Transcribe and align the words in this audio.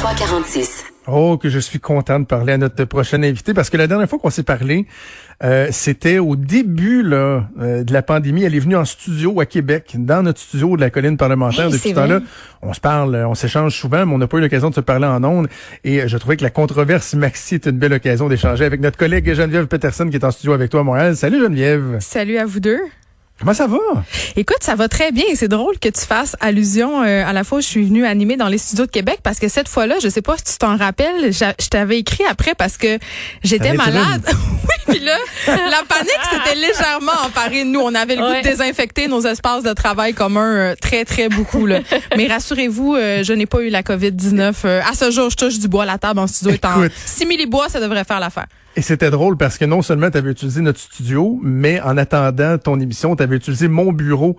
346. 0.00 0.84
Oh, 1.08 1.36
que 1.36 1.50
je 1.50 1.58
suis 1.58 1.78
content 1.78 2.20
de 2.20 2.24
parler 2.24 2.54
à 2.54 2.56
notre 2.56 2.84
prochain 2.84 3.22
invité 3.22 3.52
parce 3.52 3.68
que 3.68 3.76
la 3.76 3.86
dernière 3.86 4.08
fois 4.08 4.18
qu'on 4.18 4.30
s'est 4.30 4.42
parlé, 4.42 4.86
euh, 5.44 5.68
c'était 5.72 6.18
au 6.18 6.36
début 6.36 7.02
là, 7.02 7.44
euh, 7.60 7.84
de 7.84 7.92
la 7.92 8.00
pandémie. 8.00 8.42
Elle 8.42 8.54
est 8.54 8.60
venue 8.60 8.76
en 8.76 8.86
studio 8.86 9.38
à 9.40 9.44
Québec, 9.44 9.96
dans 9.98 10.22
notre 10.22 10.40
studio 10.40 10.74
de 10.74 10.80
la 10.80 10.88
colline 10.88 11.18
parlementaire. 11.18 11.66
Oui, 11.66 11.72
Depuis 11.74 11.90
ce 11.90 11.94
temps-là, 11.94 12.20
on 12.62 12.72
se 12.72 12.80
parle, 12.80 13.14
on 13.28 13.34
s'échange 13.34 13.76
souvent, 13.78 14.06
mais 14.06 14.14
on 14.14 14.18
n'a 14.18 14.26
pas 14.26 14.38
eu 14.38 14.40
l'occasion 14.40 14.70
de 14.70 14.74
se 14.74 14.80
parler 14.80 15.06
en 15.06 15.22
ondes. 15.22 15.48
Et 15.84 16.00
euh, 16.00 16.08
je 16.08 16.16
trouvais 16.16 16.38
que 16.38 16.44
la 16.44 16.50
controverse 16.50 17.12
Maxi 17.12 17.56
est 17.56 17.66
une 17.66 17.78
belle 17.78 17.92
occasion 17.92 18.30
d'échanger 18.30 18.64
avec 18.64 18.80
notre 18.80 18.96
collègue 18.96 19.30
Geneviève 19.34 19.66
Peterson 19.66 20.08
qui 20.08 20.16
est 20.16 20.24
en 20.24 20.30
studio 20.30 20.54
avec 20.54 20.70
toi 20.70 20.80
à 20.80 20.84
Montréal. 20.84 21.14
Salut 21.14 21.42
Geneviève. 21.42 21.98
Salut 22.00 22.38
à 22.38 22.46
vous 22.46 22.60
deux. 22.60 22.80
Comment 23.40 23.54
ça 23.54 23.66
va? 23.66 23.78
Écoute, 24.36 24.58
ça 24.60 24.74
va 24.74 24.88
très 24.88 25.12
bien. 25.12 25.24
C'est 25.34 25.48
drôle 25.48 25.78
que 25.78 25.88
tu 25.88 26.02
fasses 26.02 26.36
allusion 26.40 27.02
euh, 27.02 27.24
à 27.26 27.32
la 27.32 27.42
fois 27.42 27.58
où 27.58 27.60
je 27.62 27.66
suis 27.66 27.84
venue 27.84 28.04
animer 28.04 28.36
dans 28.36 28.48
les 28.48 28.58
studios 28.58 28.84
de 28.84 28.90
Québec 28.90 29.20
parce 29.22 29.38
que 29.38 29.48
cette 29.48 29.66
fois-là, 29.66 29.96
je 30.02 30.08
sais 30.08 30.20
pas 30.20 30.36
si 30.36 30.44
tu 30.44 30.58
t'en 30.58 30.76
rappelles, 30.76 31.32
je 31.32 31.68
t'avais 31.68 31.98
écrit 31.98 32.24
après 32.28 32.54
parce 32.54 32.76
que 32.76 32.98
j'étais 33.42 33.72
malade. 33.72 34.22
oui, 34.28 34.94
puis 34.94 34.98
là, 34.98 35.16
la 35.46 35.82
panique 35.88 36.20
s'était 36.30 36.54
légèrement 36.54 37.12
emparée 37.24 37.64
de 37.64 37.70
nous. 37.70 37.80
On 37.80 37.94
avait 37.94 38.16
le 38.16 38.22
goût 38.26 38.36
de 38.36 38.42
désinfecter 38.42 39.08
nos 39.08 39.22
espaces 39.22 39.62
de 39.62 39.72
travail 39.72 40.12
communs 40.12 40.54
euh, 40.54 40.74
très, 40.80 41.06
très 41.06 41.30
beaucoup. 41.30 41.64
Là. 41.64 41.80
Mais 42.18 42.26
rassurez-vous, 42.26 42.94
euh, 42.94 43.24
je 43.24 43.32
n'ai 43.32 43.46
pas 43.46 43.62
eu 43.62 43.70
la 43.70 43.82
COVID-19. 43.82 44.54
euh, 44.66 44.80
à 44.86 44.94
ce 44.94 45.10
jour, 45.10 45.30
je 45.30 45.36
touche 45.36 45.58
du 45.58 45.68
bois. 45.68 45.86
La 45.86 45.96
table 45.96 46.20
en 46.20 46.26
studio 46.26 46.52
est 46.52 46.64
en 46.66 46.86
simili-bois, 47.06 47.70
ça 47.70 47.80
devrait 47.80 48.04
faire 48.04 48.20
l'affaire. 48.20 48.46
Et 48.76 48.82
c'était 48.82 49.10
drôle 49.10 49.36
parce 49.36 49.58
que 49.58 49.64
non 49.64 49.82
seulement 49.82 50.10
tu 50.10 50.18
avais 50.18 50.30
utilisé 50.30 50.60
notre 50.60 50.78
studio, 50.78 51.40
mais 51.42 51.80
en 51.80 51.96
attendant 51.96 52.56
ton 52.56 52.78
émission, 52.78 53.16
tu 53.16 53.22
avais 53.22 53.36
utilisé 53.36 53.66
mon 53.66 53.92
bureau 53.92 54.36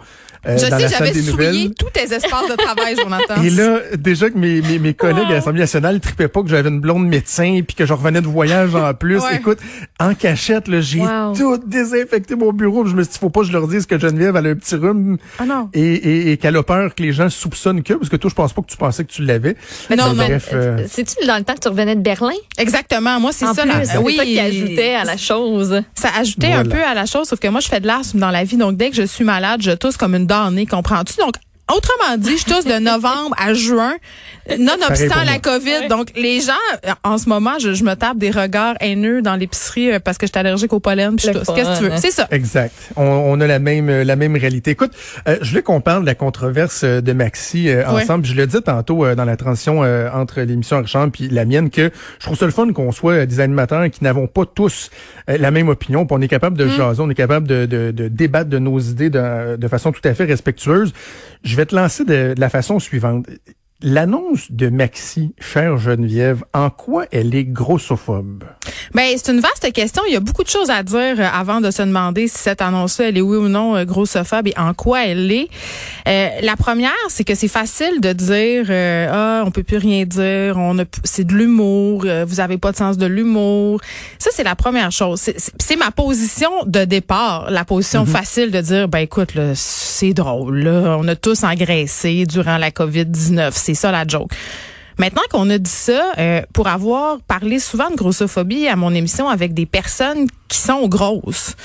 euh, 0.47 0.57
Je 0.57 0.67
dans 0.69 0.77
sais, 0.77 0.83
la 0.83 0.87
salle 0.89 0.97
j'avais 1.07 1.11
des 1.11 1.29
nouvelles. 1.29 1.53
souillé 1.53 1.71
tous 1.77 1.89
tes 1.91 2.03
espaces 2.13 2.49
de 2.49 2.55
travail, 2.55 2.95
Jonathan. 2.95 3.43
Et 3.43 3.49
là, 3.51 3.79
déjà 3.99 4.29
que 4.29 4.37
mes, 4.37 4.61
mes, 4.61 4.79
mes 4.79 4.93
collègues 4.93 5.25
Oh. 5.27 5.31
à 5.31 5.35
l'Assemblée 5.35 5.59
nationale 5.59 5.99
tripaient 5.99 6.29
pas 6.29 6.41
que 6.41 6.47
j'avais 6.49 6.69
une 6.69 6.79
blonde 6.79 7.05
médecin 7.07 7.59
puis 7.67 7.75
que 7.75 7.85
je 7.85 7.93
revenais 7.93 8.21
de 8.21 8.27
voyage 8.27 8.73
en 8.73 8.93
plus. 8.93 9.19
Ouais. 9.19 9.35
Écoute, 9.35 9.59
en 9.99 10.15
cachette, 10.15 10.67
là, 10.69 10.79
j'ai 10.81 11.01
Wow. 11.01 11.35
tout 11.35 11.57
désinfecté 11.67 12.35
mon 12.35 12.53
bureau. 12.53 12.85
Je 12.85 12.95
me 12.95 13.03
suis 13.03 13.11
dit, 13.13 13.19
faut 13.19 13.29
pas 13.29 13.41
que 13.41 13.47
je 13.47 13.51
leur 13.51 13.67
dise 13.67 13.85
que 13.85 13.99
Geneviève 13.99 14.35
elle 14.37 14.47
a 14.47 14.49
un 14.51 14.55
petit 14.55 14.75
rhume 14.75 15.17
Ah 15.39 15.45
non. 15.45 15.69
et, 15.73 15.81
et, 15.81 16.31
et 16.31 16.37
qu'elle 16.37 16.55
a 16.55 16.63
peur 16.63 16.95
que 16.95 17.03
les 17.03 17.11
gens 17.11 17.29
soupçonnent 17.29 17.83
que, 17.83 17.93
parce 17.93 18.09
que 18.09 18.15
toi, 18.15 18.29
je 18.29 18.35
pense 18.35 18.53
pas 18.53 18.61
que 18.61 18.67
tu 18.71 18.77
pensais 18.77 19.03
que 19.03 19.11
tu 19.11 19.23
l'avais. 19.23 19.55
Non, 19.89 19.97
Mais 19.97 19.97
non. 19.97 20.13
bref, 20.15 20.49
euh, 20.53 20.85
C'est-tu 20.87 21.27
dans 21.27 21.37
le 21.37 21.43
temps 21.43 21.53
que 21.53 21.59
tu 21.59 21.67
revenais 21.67 21.95
de 21.95 22.01
Berlin? 22.01 22.31
Exactement. 22.57 23.19
Moi, 23.19 23.31
c'est 23.33 23.45
ça. 23.45 23.61
plus, 23.61 23.69
la- 23.93 24.01
oui, 24.01 24.19
toi 24.23 24.31
qui 24.31 24.39
ajoutais 24.39 24.95
à 24.95 25.03
la 25.03 25.17
chose. 25.17 25.81
Ça 25.95 26.09
ajoutait 26.15 26.53
un 26.53 26.65
peu 26.65 26.83
à 26.83 26.93
la 26.93 27.05
chose, 27.05 27.27
sauf 27.27 27.39
que 27.39 27.47
moi, 27.47 27.59
je 27.59 27.67
fais 27.67 27.79
de 27.79 27.87
l'asthme 27.87 28.19
dans 28.19 28.31
la 28.31 28.43
vie. 28.43 28.57
Donc, 28.57 28.77
dès 28.77 28.89
que 28.89 28.95
je 28.95 29.03
suis 29.03 29.23
malade, 29.23 29.61
je 29.61 29.71
tousse 29.71 29.97
comme 29.97 30.15
une 30.15 30.27
damnée, 30.27 30.65
comprends-tu? 30.65 31.15
Donc, 31.17 31.35
autrement 31.75 32.17
dit, 32.17 32.37
je 32.37 32.45
tousse 32.45 32.65
de 32.65 32.79
novembre 32.83 33.35
à 33.37 33.53
juin, 33.53 33.93
nonobstant 34.57 35.23
la. 35.25 35.39
COVID. 35.39 35.87
Donc, 35.89 36.09
les 36.15 36.39
gens, 36.41 36.53
en 37.03 37.17
ce 37.17 37.27
moment, 37.27 37.57
je, 37.59 37.73
je 37.73 37.83
me 37.83 37.95
tape 37.95 38.17
des 38.17 38.29
regards 38.31 38.75
haineux 38.79 39.21
dans 39.21 39.35
l'épicerie 39.35 39.91
euh, 39.93 39.99
parce 39.99 40.17
que 40.17 40.27
je 40.27 40.31
suis 40.31 40.39
allergique 40.39 40.71
au 40.73 40.79
pollen. 40.79 41.15
puis 41.15 41.27
je 41.27 41.31
tousse. 41.31 41.47
Qu'est-ce 41.55 41.69
que 41.69 41.77
tu 41.77 41.83
veux? 41.85 41.91
hein? 41.93 41.97
C'est 41.99 42.11
ça. 42.11 42.27
Exact. 42.31 42.73
On, 42.95 43.03
on 43.03 43.39
a 43.41 43.47
la 43.47 43.59
même 43.59 43.89
euh, 43.89 44.03
la 44.03 44.15
même 44.15 44.35
réalité. 44.35 44.71
Écoute, 44.71 44.91
euh, 45.27 45.37
je 45.41 45.49
voulais 45.49 45.63
qu'on 45.63 45.81
parle 45.81 46.01
de 46.01 46.05
la 46.05 46.15
controverse 46.15 46.81
euh, 46.83 47.01
de 47.01 47.13
Maxi 47.13 47.69
euh, 47.69 47.81
Ouais. 47.91 48.03
ensemble. 48.03 48.25
Je 48.25 48.35
le 48.35 48.45
dis 48.45 48.61
tantôt 48.61 49.03
euh, 49.05 49.15
dans 49.15 49.25
la 49.25 49.35
transition 49.35 49.83
euh, 49.83 50.09
entre 50.13 50.41
l'émission 50.41 50.77
Argent 50.77 51.09
puis 51.09 51.27
la 51.29 51.45
mienne 51.45 51.69
que 51.71 51.91
je 52.19 52.25
trouve 52.25 52.37
ça 52.37 52.45
le 52.45 52.51
fun 52.51 52.71
qu'on 52.71 52.91
soit 52.91 53.25
des 53.25 53.39
animateurs 53.39 53.89
qui 53.89 54.03
n'avons 54.03 54.27
pas 54.27 54.45
tous 54.45 54.89
euh, 55.29 55.37
la 55.39 55.49
même 55.51 55.69
opinion. 55.69 56.05
puis 56.05 56.15
on 56.17 56.21
est 56.21 56.27
capable 56.27 56.57
de 56.57 56.67
jaser, 56.67 57.01
on 57.01 57.09
est 57.09 57.15
capable 57.15 57.47
de, 57.47 57.65
de, 57.65 57.91
de 57.91 58.07
débattre 58.07 58.49
de 58.49 58.59
nos 58.59 58.79
idées 58.79 59.09
de, 59.09 59.55
de 59.55 59.67
façon 59.67 59.91
tout 59.91 60.01
à 60.07 60.13
fait 60.13 60.25
respectueuse. 60.25 60.93
Je 61.43 61.55
vais 61.55 61.60
te 61.65 61.75
lancer 61.75 62.05
de, 62.05 62.33
de 62.33 62.39
la 62.39 62.49
façon 62.49 62.79
suivante. 62.79 63.27
L'annonce 63.81 64.51
de 64.51 64.69
Maxi, 64.69 65.33
chère 65.39 65.77
Geneviève, 65.77 66.43
en 66.53 66.69
quoi 66.69 67.05
elle 67.11 67.33
est 67.33 67.45
grossophobe? 67.45 68.43
Ben, 68.93 69.13
c'est 69.17 69.31
une 69.31 69.39
vaste 69.39 69.71
question. 69.73 70.03
Il 70.07 70.13
y 70.13 70.15
a 70.15 70.19
beaucoup 70.19 70.43
de 70.43 70.49
choses 70.49 70.69
à 70.69 70.83
dire 70.83 71.15
euh, 71.19 71.27
avant 71.33 71.61
de 71.61 71.71
se 71.71 71.81
demander 71.81 72.27
si 72.27 72.37
cette 72.37 72.61
annonce-là, 72.61 73.09
elle 73.09 73.17
est 73.17 73.21
oui 73.21 73.37
ou 73.37 73.47
non 73.47 73.75
euh, 73.75 73.85
grossophobe 73.85 74.47
et 74.47 74.53
en 74.57 74.73
quoi 74.73 75.05
elle 75.05 75.31
est. 75.31 75.47
Euh, 76.07 76.27
la 76.41 76.55
première, 76.55 76.91
c'est 77.09 77.23
que 77.23 77.35
c'est 77.35 77.47
facile 77.47 77.99
de 78.01 78.13
dire 78.13 78.65
euh, 78.69 79.07
ah, 79.11 79.43
on 79.45 79.51
peut 79.51 79.63
plus 79.63 79.77
rien 79.77 80.05
dire, 80.05 80.55
on 80.57 80.77
a 80.79 80.83
c'est 81.03 81.25
de 81.25 81.33
l'humour, 81.33 82.03
euh, 82.05 82.25
vous 82.27 82.39
avez 82.39 82.57
pas 82.57 82.71
de 82.71 82.77
sens 82.77 82.97
de 82.97 83.05
l'humour. 83.05 83.79
Ça 84.19 84.29
c'est 84.33 84.43
la 84.43 84.55
première 84.55 84.91
chose. 84.91 85.19
C'est- 85.19 85.39
C'est 85.39 85.51
c'est 85.59 85.75
ma 85.77 85.91
position 85.91 86.51
de 86.65 86.83
départ, 86.83 87.49
la 87.49 87.63
position 87.63 88.05
facile 88.05 88.51
de 88.51 88.59
dire 88.59 88.87
ben 88.89 88.99
écoute 88.99 89.35
là, 89.35 89.53
c'est 89.55 90.13
drôle 90.13 90.59
là, 90.59 90.97
on 90.99 91.07
a 91.07 91.15
tous 91.15 91.43
engraissé 91.45 92.25
durant 92.25 92.57
la 92.57 92.71
Covid-19, 92.71 93.51
c'est 93.53 93.73
ça 93.73 93.89
la 93.91 94.05
joke. 94.05 94.31
Maintenant 95.01 95.23
qu'on 95.31 95.49
a 95.49 95.57
dit 95.57 95.67
ça, 95.67 96.11
euh, 96.19 96.43
pour 96.53 96.67
avoir 96.67 97.21
parlé 97.21 97.57
souvent 97.57 97.89
de 97.89 97.95
grossophobie 97.95 98.67
à 98.67 98.75
mon 98.75 98.93
émission 98.93 99.29
avec 99.29 99.55
des 99.55 99.65
personnes 99.65 100.27
qui 100.47 100.59
sont 100.59 100.87
grosses, 100.87 101.55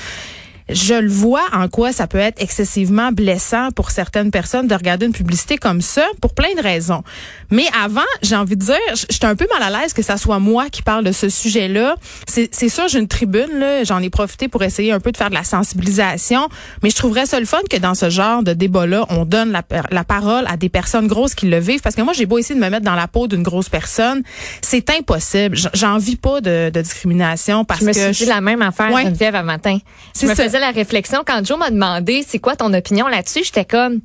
je 0.68 0.94
le 0.94 1.08
vois 1.08 1.44
en 1.52 1.68
quoi 1.68 1.92
ça 1.92 2.06
peut 2.06 2.18
être 2.18 2.42
excessivement 2.42 3.12
blessant 3.12 3.70
pour 3.70 3.90
certaines 3.90 4.30
personnes 4.30 4.66
de 4.66 4.74
regarder 4.74 5.06
une 5.06 5.12
publicité 5.12 5.58
comme 5.58 5.80
ça 5.80 6.04
pour 6.20 6.34
plein 6.34 6.52
de 6.56 6.62
raisons. 6.62 7.02
Mais 7.50 7.66
avant, 7.80 8.00
j'ai 8.22 8.34
envie 8.34 8.56
de 8.56 8.64
dire, 8.64 8.76
j'étais 9.08 9.26
un 9.26 9.36
peu 9.36 9.46
mal 9.56 9.62
à 9.72 9.80
l'aise 9.80 9.92
que 9.92 10.02
ça 10.02 10.16
soit 10.16 10.38
moi 10.40 10.68
qui 10.70 10.82
parle 10.82 11.04
de 11.04 11.12
ce 11.12 11.28
sujet-là. 11.28 11.94
C'est 12.26 12.48
c'est 12.52 12.68
sûr, 12.68 12.88
j'ai 12.88 12.98
une 12.98 13.06
tribune, 13.08 13.58
là, 13.58 13.84
j'en 13.84 14.00
ai 14.02 14.10
profité 14.10 14.48
pour 14.48 14.62
essayer 14.64 14.90
un 14.92 14.98
peu 15.00 15.12
de 15.12 15.16
faire 15.16 15.30
de 15.30 15.34
la 15.34 15.44
sensibilisation, 15.44 16.48
mais 16.82 16.90
je 16.90 16.96
trouverais 16.96 17.26
ça 17.26 17.38
le 17.38 17.46
fun 17.46 17.58
que 17.70 17.76
dans 17.76 17.94
ce 17.94 18.10
genre 18.10 18.42
de 18.42 18.52
débat-là, 18.52 19.06
on 19.10 19.24
donne 19.24 19.52
la, 19.52 19.62
la 19.90 20.04
parole 20.04 20.44
à 20.48 20.56
des 20.56 20.68
personnes 20.68 21.06
grosses 21.06 21.34
qui 21.34 21.46
le 21.46 21.58
vivent. 21.58 21.80
Parce 21.80 21.94
que 21.94 22.02
moi, 22.02 22.12
j'ai 22.12 22.26
beau 22.26 22.38
essayer 22.38 22.58
de 22.58 22.64
me 22.64 22.70
mettre 22.70 22.84
dans 22.84 22.94
la 22.94 23.06
peau 23.08 23.28
d'une 23.28 23.42
grosse 23.42 23.68
personne, 23.68 24.22
c'est 24.62 24.90
impossible. 24.90 25.56
J'en 25.74 25.98
vis 25.98 26.16
pas 26.16 26.40
de, 26.40 26.70
de 26.70 26.80
discrimination 26.80 27.64
parce 27.64 27.80
Je 27.80 27.86
me 27.86 27.92
que 27.92 28.12
suis 28.12 28.24
dit 28.24 28.30
la 28.30 28.40
même 28.40 28.62
affaire, 28.62 28.90
Ouais. 28.92 29.04
Geneviève, 29.04 29.34
à 29.34 29.42
matin. 29.42 29.78
Je 30.14 30.20
C'est 30.26 30.34
ça. 30.34 30.55
Faisais 30.56 30.66
la 30.66 30.70
réflexion 30.72 31.22
quand 31.26 31.44
Joe 31.44 31.58
m'a 31.58 31.70
demandé 31.70 32.24
c'est 32.26 32.38
quoi 32.38 32.56
ton 32.56 32.72
opinion 32.74 33.06
là-dessus? 33.08 33.44
J'étais 33.44 33.64
comme, 33.64 34.00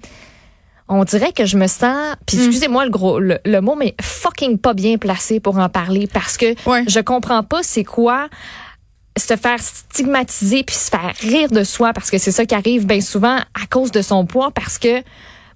on 0.89 1.03
dirait 1.03 1.31
que 1.31 1.45
je 1.45 1.57
me 1.57 1.67
sens, 1.67 2.15
puis 2.25 2.37
Mm. 2.37 2.41
excusez-moi 2.41 2.85
le 2.85 2.91
gros, 2.91 3.19
le, 3.19 3.39
le 3.45 3.61
mot, 3.61 3.75
mais 3.75 3.95
fucking 4.01 4.57
pas 4.57 4.73
bien 4.73 4.97
placé 4.97 5.39
pour 5.39 5.57
en 5.57 5.69
parler 5.69 6.07
parce 6.11 6.37
que 6.37 6.53
Ouais. 6.69 6.83
je 6.87 6.99
comprends 6.99 7.43
pas 7.43 7.63
c'est 7.63 7.83
quoi 7.85 8.27
se 9.17 9.35
faire 9.35 9.59
stigmatiser 9.59 10.63
puis 10.63 10.75
se 10.75 10.89
faire 10.89 11.13
rire 11.19 11.49
de 11.49 11.63
soi 11.63 11.91
parce 11.93 12.09
que 12.09 12.17
c'est 12.17 12.31
ça 12.31 12.45
qui 12.45 12.55
arrive 12.55 12.85
bien 12.85 13.01
souvent 13.01 13.35
à 13.37 13.65
cause 13.69 13.91
de 13.91 14.01
son 14.01 14.25
poids 14.25 14.51
parce 14.51 14.77
que 14.77 15.01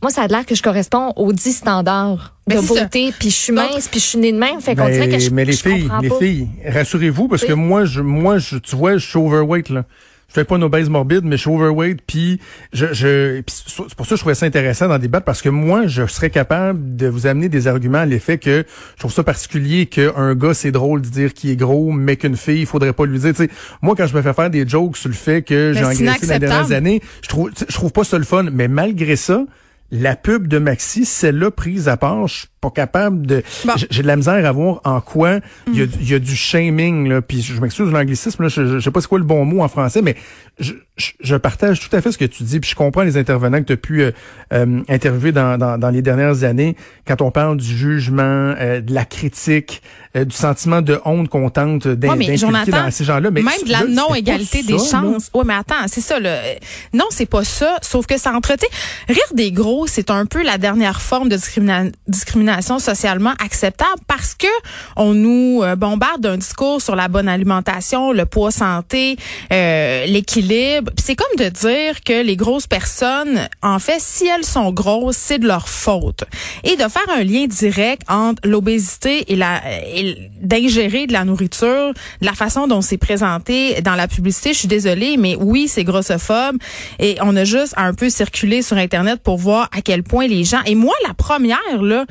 moi 0.02 0.12
ça 0.12 0.24
a 0.24 0.28
l'air 0.28 0.46
que 0.46 0.56
je 0.56 0.62
corresponds 0.62 1.14
aux 1.16 1.32
10 1.32 1.54
standards 1.60 2.34
Ben, 2.48 2.60
de 2.62 2.66
ça. 2.66 2.82
beauté 2.84 3.14
puis 3.18 3.30
je 3.30 3.36
suis 3.36 3.54
mince 3.54 3.88
puis 3.88 4.02
je 4.02 4.06
suis 4.06 4.18
née 4.20 4.34
de 4.34 4.38
même 4.38 4.60
fait 4.60 4.76
qu'on 4.76 4.84
Ben, 4.86 4.92
dirait 4.94 5.08
que 5.10 5.20
je, 5.20 5.30
mais 5.30 5.46
les 5.46 5.54
je 5.54 5.62
filles, 5.62 5.84
comprends 5.84 6.00
les 6.00 6.10
pas. 6.10 6.20
filles, 6.20 6.48
rassurez-vous 6.68 7.28
parce 7.30 7.46
que 7.46 7.54
moi, 7.54 7.86
je, 7.86 8.02
moi, 8.02 8.40
je, 8.40 8.58
tu 8.58 8.76
vois, 8.76 8.98
je 8.98 9.08
suis 9.08 9.18
overweight 9.18 9.70
là. 9.70 9.86
Je 10.28 10.34
fais 10.34 10.44
pas 10.44 10.56
une 10.56 10.64
obèse 10.64 10.90
morbide, 10.90 11.24
mais 11.24 11.38
je 11.38 11.42
suis 11.42 11.50
overweight. 11.50 12.02
Puis 12.06 12.40
je, 12.74 12.88
je, 12.94 13.42
c'est 13.48 13.96
pour 13.96 14.06
ça 14.06 14.12
que 14.12 14.16
je 14.16 14.22
trouvais 14.22 14.36
ça 14.36 14.46
intéressant 14.46 14.88
d'en 14.88 14.98
débattre 14.98 15.26
parce 15.26 15.42
que 15.42 15.50
moi, 15.50 15.88
je 15.88 16.06
serais 16.08 16.30
capable 16.30 16.96
de 16.96 17.08
vous 17.08 17.28
amener 17.28 17.48
des 17.48 17.68
arguments 17.68 18.00
à 18.00 18.06
l'effet 18.06 18.38
que 18.38 18.66
je 18.96 19.00
trouve 19.00 19.14
ça 19.14 19.24
particulier 19.24 19.86
qu'un 19.86 20.36
gars 20.36 20.54
c'est 20.54 20.72
drôle 20.72 21.02
de 21.02 21.08
dire 21.08 21.34
qu'il 21.34 21.52
est 21.52 21.56
gros, 21.56 21.92
mais 21.92 22.18
qu'une 22.18 22.38
fille, 22.38 22.62
il 22.62 22.66
faudrait 22.66 22.94
pas 22.94 23.06
lui 23.06 23.20
dire. 23.20 23.34
Moi, 23.82 23.96
quand 23.96 24.08
je 24.08 24.16
me 24.16 24.22
fais 24.22 24.34
faire 24.34 24.50
des 24.50 24.68
jokes 24.68 24.98
sur 24.98 25.10
le 25.10 25.16
fait 25.16 25.42
que 25.42 25.74
j'ai 25.74 25.84
engraissé 25.86 26.34
les 26.34 26.40
dernières 26.40 26.72
années, 26.72 27.02
je 27.22 27.30
trouve, 27.30 27.52
je 27.58 27.74
trouve 27.74 27.92
pas 27.92 28.04
ça 28.04 28.18
le 28.18 28.26
fun. 28.26 28.44
Mais 28.52 28.68
malgré 28.68 29.16
ça. 29.16 29.46
La 29.92 30.16
pub 30.16 30.48
de 30.48 30.58
Maxi, 30.58 31.06
celle-là 31.06 31.52
prise 31.52 31.88
à 31.88 31.96
part, 31.96 32.28
je 32.28 32.48
pas 32.70 32.72
capable 32.72 33.26
de. 33.26 33.44
Bon. 33.66 33.74
J'ai- 33.90 34.02
de 34.02 34.08
la 34.08 34.16
misère 34.16 34.46
à 34.46 34.52
voir 34.52 34.82
en 34.84 35.02
quoi 35.02 35.40
il 35.68 35.78
y, 35.80 35.82
a, 35.82 35.86
du- 35.86 35.98
il 36.02 36.10
y 36.10 36.14
a 36.14 36.20
du 36.20 36.36
shaming 36.36 37.08
là. 37.10 37.22
Puis 37.22 37.42
je 37.42 37.60
m'excuse 37.62 37.88
de 37.88 37.92
l'anglicisme 37.92 38.44
là, 38.44 38.50
je, 38.50 38.68
je, 38.68 38.80
sais 38.80 38.92
pas 38.92 39.02
c'est 39.02 39.08
quoi 39.08 39.20
le 39.20 39.26
bon 39.26 39.46
mot 39.46 39.62
en 39.62 39.68
français, 39.68 40.02
mais 40.02 40.16
je, 40.60 40.74
je, 40.98 41.12
je 41.20 41.36
partage 41.36 41.80
tout 41.80 41.94
à 41.96 42.02
fait 42.02 42.12
ce 42.12 42.18
que 42.18 42.26
tu 42.26 42.44
dis. 42.44 42.60
Puis 42.60 42.70
je 42.70 42.76
comprends 42.76 43.04
les 43.04 43.18
intervenants 43.18 43.60
que 43.60 43.66
tu 43.68 43.74
as 43.74 43.78
pu 43.78 44.02
euh, 44.02 44.12
euh, 44.54 44.82
interviewer 44.90 45.32
dans, 45.32 45.58
dans, 45.58 45.78
dans 45.78 45.90
les 45.90 46.02
dernières 46.02 46.44
années 46.44 46.76
quand 47.08 47.22
on 47.22 47.32
parle 47.32 47.58
du 47.58 47.78
jugement, 47.78 48.24
euh, 48.60 48.82
de 48.82 48.94
la 48.94 49.06
critique, 49.06 49.82
euh, 50.16 50.26
du 50.26 50.36
sentiment 50.36 50.82
de 50.82 51.00
honte 51.06 51.30
qu'on 51.30 51.50
tente 51.50 51.88
d'in- 51.88 52.08
Ouais, 52.10 52.16
dans 52.86 52.92
ces 52.92 53.04
gens-là. 53.04 53.32
Mais 53.32 53.42
même 53.42 53.54
de 53.66 53.72
la 53.72 53.84
non-égalité 53.84 54.64
des 54.64 54.74
chances. 54.78 55.30
Ouais, 55.34 55.44
mais 55.46 55.54
attends, 55.56 55.88
c'est 55.88 56.02
ça. 56.02 56.20
Là. 56.20 56.40
Non, 56.94 57.06
c'est 57.10 57.26
pas 57.26 57.44
ça. 57.44 57.78
Sauf 57.82 58.06
que 58.08 58.18
ça 58.18 58.32
entretient. 58.34 58.70
Rire 59.08 59.18
des 59.34 59.52
gros, 59.52 59.88
c'est 59.88 60.10
un 60.12 60.26
peu 60.26 60.44
la 60.44 60.58
dernière 60.58 61.02
forme 61.02 61.30
de 61.30 61.36
discrimina- 61.36 61.92
discrimination 62.08 62.55
destination 62.56 62.80
socialement 62.80 63.34
acceptable 63.44 64.02
parce 64.08 64.34
que 64.34 64.48
on 64.96 65.14
nous 65.14 65.62
euh, 65.64 65.76
bombarde 65.76 66.22
d'un 66.22 66.38
discours 66.38 66.82
sur 66.82 66.96
la 66.96 67.08
bonne 67.08 67.28
alimentation, 67.28 68.12
le 68.12 68.26
poids 68.26 68.52
santé, 68.52 69.18
euh, 69.52 70.06
l'équilibre. 70.06 70.92
C'est 70.98 71.16
comme 71.16 71.36
de 71.38 71.50
dire 71.50 72.04
que 72.04 72.24
les 72.24 72.36
grosses 72.36 72.68
personnes, 72.68 73.48
en 73.62 73.80
fait, 73.80 74.00
si 74.00 74.28
elles 74.28 74.46
sont 74.46 74.72
grosses, 74.72 75.18
c'est 75.18 75.40
de 75.40 75.48
leur 75.48 75.68
faute. 75.68 76.24
Et 76.64 76.76
de 76.76 76.84
faire 76.84 77.10
un 77.16 77.24
lien 77.24 77.46
direct 77.48 78.04
entre 78.10 78.48
l'obésité 78.48 79.32
et 79.32 79.36
la 79.36 79.62
d'ingérer 80.42 81.08
de 81.08 81.14
la 81.14 81.26
nourriture, 81.26 81.94
de 82.22 82.26
la 82.26 82.34
façon 82.34 82.68
dont 82.68 82.82
c'est 82.82 82.98
présenté 82.98 83.82
dans 83.82 83.96
la 83.96 84.08
publicité. 84.08 84.54
Je 84.54 84.60
suis 84.60 84.68
désolée, 84.68 85.18
mais 85.18 85.36
oui, 85.36 85.68
c'est 85.68 85.84
grossophobe. 85.84 86.58
Et 87.00 87.18
on 87.22 87.36
a 87.36 87.44
juste 87.44 87.74
un 87.78 87.94
peu 87.94 88.10
circulé 88.10 88.62
sur 88.62 88.78
Internet 88.78 89.22
pour 89.24 89.38
voir 89.38 89.70
à 89.76 89.82
quel 89.82 90.04
point 90.04 90.28
les 90.28 90.44
gens, 90.44 90.62
et 90.66 90.76
moi 90.76 90.94
la 91.08 91.14
première, 91.14 91.82
là, 91.82 92.06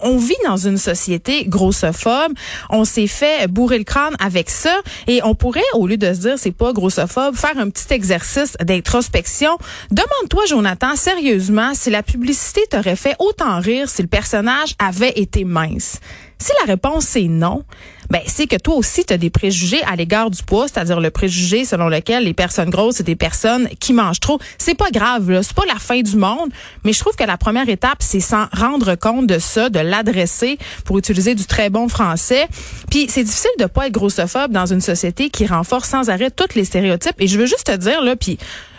on 0.00 0.16
vit 0.16 0.34
dans 0.44 0.56
une 0.56 0.78
société 0.78 1.44
grossophobe. 1.46 2.32
On 2.70 2.84
s'est 2.84 3.06
fait 3.06 3.46
bourrer 3.48 3.78
le 3.78 3.84
crâne 3.84 4.14
avec 4.18 4.50
ça. 4.50 4.80
Et 5.06 5.20
on 5.24 5.34
pourrait, 5.34 5.60
au 5.74 5.86
lieu 5.86 5.96
de 5.96 6.12
se 6.12 6.20
dire 6.20 6.38
c'est 6.38 6.50
pas 6.50 6.72
grossophobe, 6.72 7.36
faire 7.36 7.58
un 7.58 7.70
petit 7.70 7.92
exercice 7.92 8.56
d'introspection. 8.60 9.58
Demande-toi, 9.90 10.44
Jonathan, 10.46 10.96
sérieusement, 10.96 11.74
si 11.74 11.90
la 11.90 12.02
publicité 12.02 12.62
t'aurait 12.70 12.96
fait 12.96 13.16
autant 13.18 13.60
rire 13.60 13.88
si 13.88 14.02
le 14.02 14.08
personnage 14.08 14.74
avait 14.78 15.12
été 15.16 15.44
mince. 15.44 16.00
Si 16.38 16.52
la 16.60 16.72
réponse 16.72 17.16
est 17.16 17.28
non, 17.28 17.64
ben 18.10 18.20
c'est 18.26 18.46
que 18.46 18.56
toi 18.56 18.74
aussi 18.74 19.04
tu 19.04 19.12
as 19.12 19.18
des 19.18 19.30
préjugés 19.30 19.82
à 19.84 19.96
l'égard 19.96 20.30
du 20.30 20.42
poids, 20.42 20.68
c'est-à-dire 20.68 21.00
le 21.00 21.10
préjugé 21.10 21.64
selon 21.64 21.88
lequel 21.88 22.24
les 22.24 22.34
personnes 22.34 22.70
grosses 22.70 22.96
c'est 22.96 23.02
des 23.02 23.16
personnes 23.16 23.68
qui 23.80 23.92
mangent 23.92 24.20
trop. 24.20 24.38
C'est 24.58 24.74
pas 24.74 24.90
grave 24.90 25.30
là, 25.30 25.42
c'est 25.42 25.54
pas 25.56 25.64
la 25.66 25.78
fin 25.78 26.00
du 26.00 26.16
monde, 26.16 26.50
mais 26.84 26.92
je 26.92 27.00
trouve 27.00 27.16
que 27.16 27.24
la 27.24 27.38
première 27.38 27.68
étape 27.68 27.98
c'est 28.00 28.20
s'en 28.20 28.46
rendre 28.52 28.94
compte 28.96 29.26
de 29.26 29.38
ça, 29.38 29.70
de 29.70 29.80
l'adresser 29.80 30.58
pour 30.84 30.98
utiliser 30.98 31.34
du 31.34 31.46
très 31.46 31.70
bon 31.70 31.88
français. 31.88 32.46
Puis 32.90 33.06
c'est 33.08 33.24
difficile 33.24 33.50
de 33.58 33.66
pas 33.66 33.86
être 33.86 33.92
grossophobe 33.92 34.52
dans 34.52 34.66
une 34.66 34.82
société 34.82 35.30
qui 35.30 35.46
renforce 35.46 35.88
sans 35.88 36.10
arrêt 36.10 36.30
tous 36.30 36.54
les 36.54 36.64
stéréotypes 36.64 37.16
et 37.18 37.26
je 37.26 37.38
veux 37.38 37.46
juste 37.46 37.66
te 37.66 37.76
dire 37.76 38.02
là 38.02 38.14
puis 38.14 38.38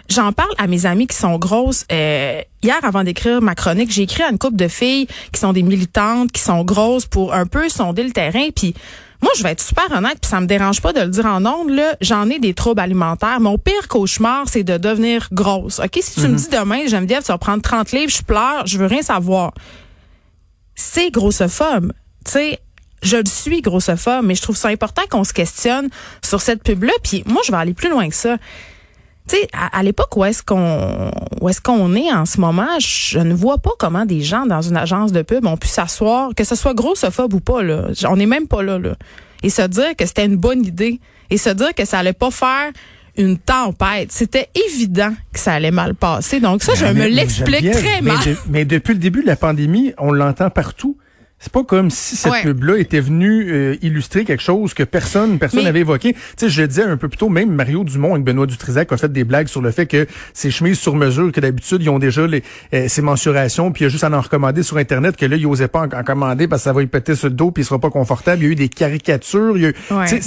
J'en 0.09 0.31
parle 0.31 0.54
à 0.57 0.68
mes 0.68 0.86
amis 0.86 1.07
qui 1.07 1.18
sont 1.18 1.38
grosses. 1.38 1.86
Euh, 1.92 2.42
hier, 2.63 2.77
avant 2.83 3.04
d'écrire 3.04 3.42
ma 3.42 3.56
chronique, 3.56 3.92
j'ai 3.92 4.04
écrit 4.04 4.24
à 4.24 4.30
une 4.30 4.38
couple 4.38 4.56
de 4.56 4.68
filles 4.68 5.07
qui 5.33 5.39
sont 5.39 5.54
des 5.54 5.63
militantes, 5.63 6.31
qui 6.31 6.42
sont 6.42 6.63
grosses 6.63 7.06
pour 7.06 7.33
un 7.33 7.45
peu 7.45 7.68
sonder 7.68 8.04
le 8.04 8.12
terrain. 8.12 8.48
Puis 8.56 8.74
moi, 9.21 9.31
je 9.36 9.44
vais 9.44 9.51
être 9.51 9.62
super 9.62 9.86
honnête, 9.92 10.19
puis 10.21 10.30
ça 10.30 10.39
me 10.39 10.45
dérange 10.45 10.81
pas 10.81 10.94
de 10.94 11.01
le 11.01 11.09
dire 11.09 11.25
en 11.25 11.45
ondes. 11.45 11.71
Là, 11.71 11.95
j'en 12.01 12.30
ai 12.30 12.39
des 12.39 12.54
troubles 12.54 12.80
alimentaires. 12.80 13.39
Mon 13.39 13.57
pire 13.57 13.88
cauchemar, 13.89 14.48
c'est 14.48 14.63
de 14.63 14.77
devenir 14.77 15.27
grosse. 15.31 15.80
Ok, 15.80 16.00
si 16.01 16.21
tu 16.21 16.27
me 16.27 16.36
dis 16.36 16.50
demain, 16.50 16.88
Geneviève, 16.88 17.24
tu 17.24 17.31
vas 17.31 17.38
prendre 17.38 17.62
30 17.62 17.92
livres, 17.92 18.12
je 18.12 18.21
pleure, 18.21 18.65
je 18.65 18.77
veux 18.77 18.86
rien 18.86 19.01
savoir. 19.01 19.54
C'est 20.75 21.09
grossophobe. 21.09 21.92
Tu 22.24 22.31
sais, 22.31 22.59
je 23.01 23.18
le 23.18 23.25
suis 23.25 23.62
grossophobe, 23.62 24.24
mais 24.24 24.36
je 24.36 24.42
trouve 24.42 24.56
ça 24.56 24.69
important 24.69 25.01
qu'on 25.09 25.24
se 25.24 25.33
questionne 25.33 25.89
sur 26.24 26.42
cette 26.42 26.63
pub-là. 26.63 26.94
Puis 27.04 27.24
moi, 27.25 27.42
je 27.45 27.51
vais 27.51 27.57
aller 27.57 27.74
plus 27.74 27.89
loin 27.89 28.07
que 28.07 28.15
ça 28.15 28.38
tu 29.28 29.36
sais, 29.36 29.48
à, 29.54 29.84
l'époque 29.84 30.16
où 30.16 30.24
est-ce 30.26 30.44
qu'on 30.44 31.12
où 31.42 31.50
est-ce 31.50 31.62
qu'on 31.62 31.96
est 31.96 32.12
en 32.12 32.26
ce 32.26 32.40
moment, 32.40 32.80
je 32.80 33.20
ne 33.20 33.34
vois 33.34 33.58
pas 33.58 33.72
comment 33.78 34.06
des 34.06 34.22
gens 34.22 34.46
dans 34.46 34.62
une 34.62 34.78
agence 34.78 35.12
de 35.12 35.22
pub 35.22 35.46
ont 35.46 35.58
pu 35.58 35.68
s'asseoir, 35.68 36.34
que 36.36 36.44
ce 36.44 36.56
soit 36.56 36.74
grossophobe 36.74 37.34
ou 37.34 37.40
pas 37.40 37.64
là, 37.64 37.88
on 38.10 38.16
n'est 38.16 38.26
même 38.26 38.48
pas 38.48 38.64
là 38.64 38.80
là, 38.80 38.96
et 39.44 39.50
se 39.50 39.62
dire 39.64 39.96
que 39.98 40.06
c'était 40.06 40.26
une 40.26 40.38
bonne 40.38 40.66
idée 40.66 41.00
et 41.30 41.38
se 41.38 41.50
dire 41.50 41.74
que 41.76 41.86
ça 41.86 42.00
allait 42.00 42.14
pas 42.14 42.32
faire 42.32 42.72
une 43.18 43.38
tempête. 43.38 44.12
C'était 44.12 44.48
évident 44.70 45.14
que 45.34 45.40
ça 45.40 45.54
allait 45.54 45.72
mal 45.72 45.96
passer. 45.96 46.40
Donc 46.40 46.64
ça, 46.64 46.76
je 46.76 46.86
me 46.86 47.08
l'explique 47.08 47.72
très 47.72 48.02
mal. 48.02 48.18
mais 48.48 48.64
depuis 48.64 48.94
le 48.94 49.00
début 49.00 49.22
de 49.22 49.28
la 49.28 49.36
pandémie, 49.36 49.94
on 49.98 50.12
l'entend 50.12 50.50
partout. 50.50 50.98
C'est 51.39 51.51
pas 51.51 51.63
comme 51.63 51.92
si 51.92 52.16
cette 52.16 52.42
pub-là 52.42 52.78
était 52.80 53.00
venue 53.00 53.51
euh, 53.51 53.75
illustrer 53.84 54.25
quelque 54.25 54.42
chose 54.42 54.74
que 54.74 54.81
personne 54.84 55.38
personne 55.38 55.63
n'avait 55.63 55.81
évoqué. 55.81 56.13
Tu 56.13 56.19
sais, 56.36 56.50
je 56.50 56.62
le 56.63 56.68
disais 56.68 56.81
un 56.81 56.98
peu 56.98 57.10
plus 57.10 57.18
tôt, 57.18 57.30
même 57.30 57.51
Mario 57.51 57.84
Dumont 57.84 58.13
avec 58.13 58.24
Benoît 58.24 58.48
Dutrisac 58.48 58.92
a 58.92 58.98
fait 58.98 59.12
des 59.12 59.24
blagues 59.24 59.48
sur 59.48 59.62
le 59.62 59.69
fait 59.69 59.86
que 59.86 60.07
ces 60.34 60.50
chemises 60.50 60.80
sur 60.80 60.95
mesure, 60.95 61.31
que 61.31 61.39
d'habitude, 61.39 61.84
ils 61.84 61.89
ont 61.89 62.00
déjà 62.00 62.25
les, 62.25 62.44
euh, 62.74 62.88
ces 62.88 63.04
mensurations, 63.04 63.72
puis 63.72 63.84
il 63.84 63.86
y 63.86 63.88
a 63.88 63.89
juste 63.89 64.04
à 64.04 64.10
en 64.10 64.19
recommander 64.19 64.63
sur 64.63 64.78
Internet, 64.78 65.16
que 65.16 65.28
là, 65.28 65.36
ils 65.36 65.44
n'osaient 65.44 65.68
pas 65.68 65.84
en, 65.84 66.04
commander 66.04 66.48
parce 66.48 66.63
que 66.63 66.63
ça 66.63 66.74
va 66.74 66.81
y 66.81 66.88
péter 66.88 67.13
sur 67.13 67.28
le 67.28 67.36
dos, 67.36 67.51
puis 67.51 67.62
il 67.62 67.66
sera 67.68 67.78
pas 67.78 67.92
confortable. 67.92 68.42
Il 68.42 68.45
y 68.45 68.50
a 68.50 68.51
eu 68.54 68.56
des 68.56 68.69
caricatures. 68.69 69.57
Il 69.57 69.63
y 69.63 69.68
a 69.68 69.72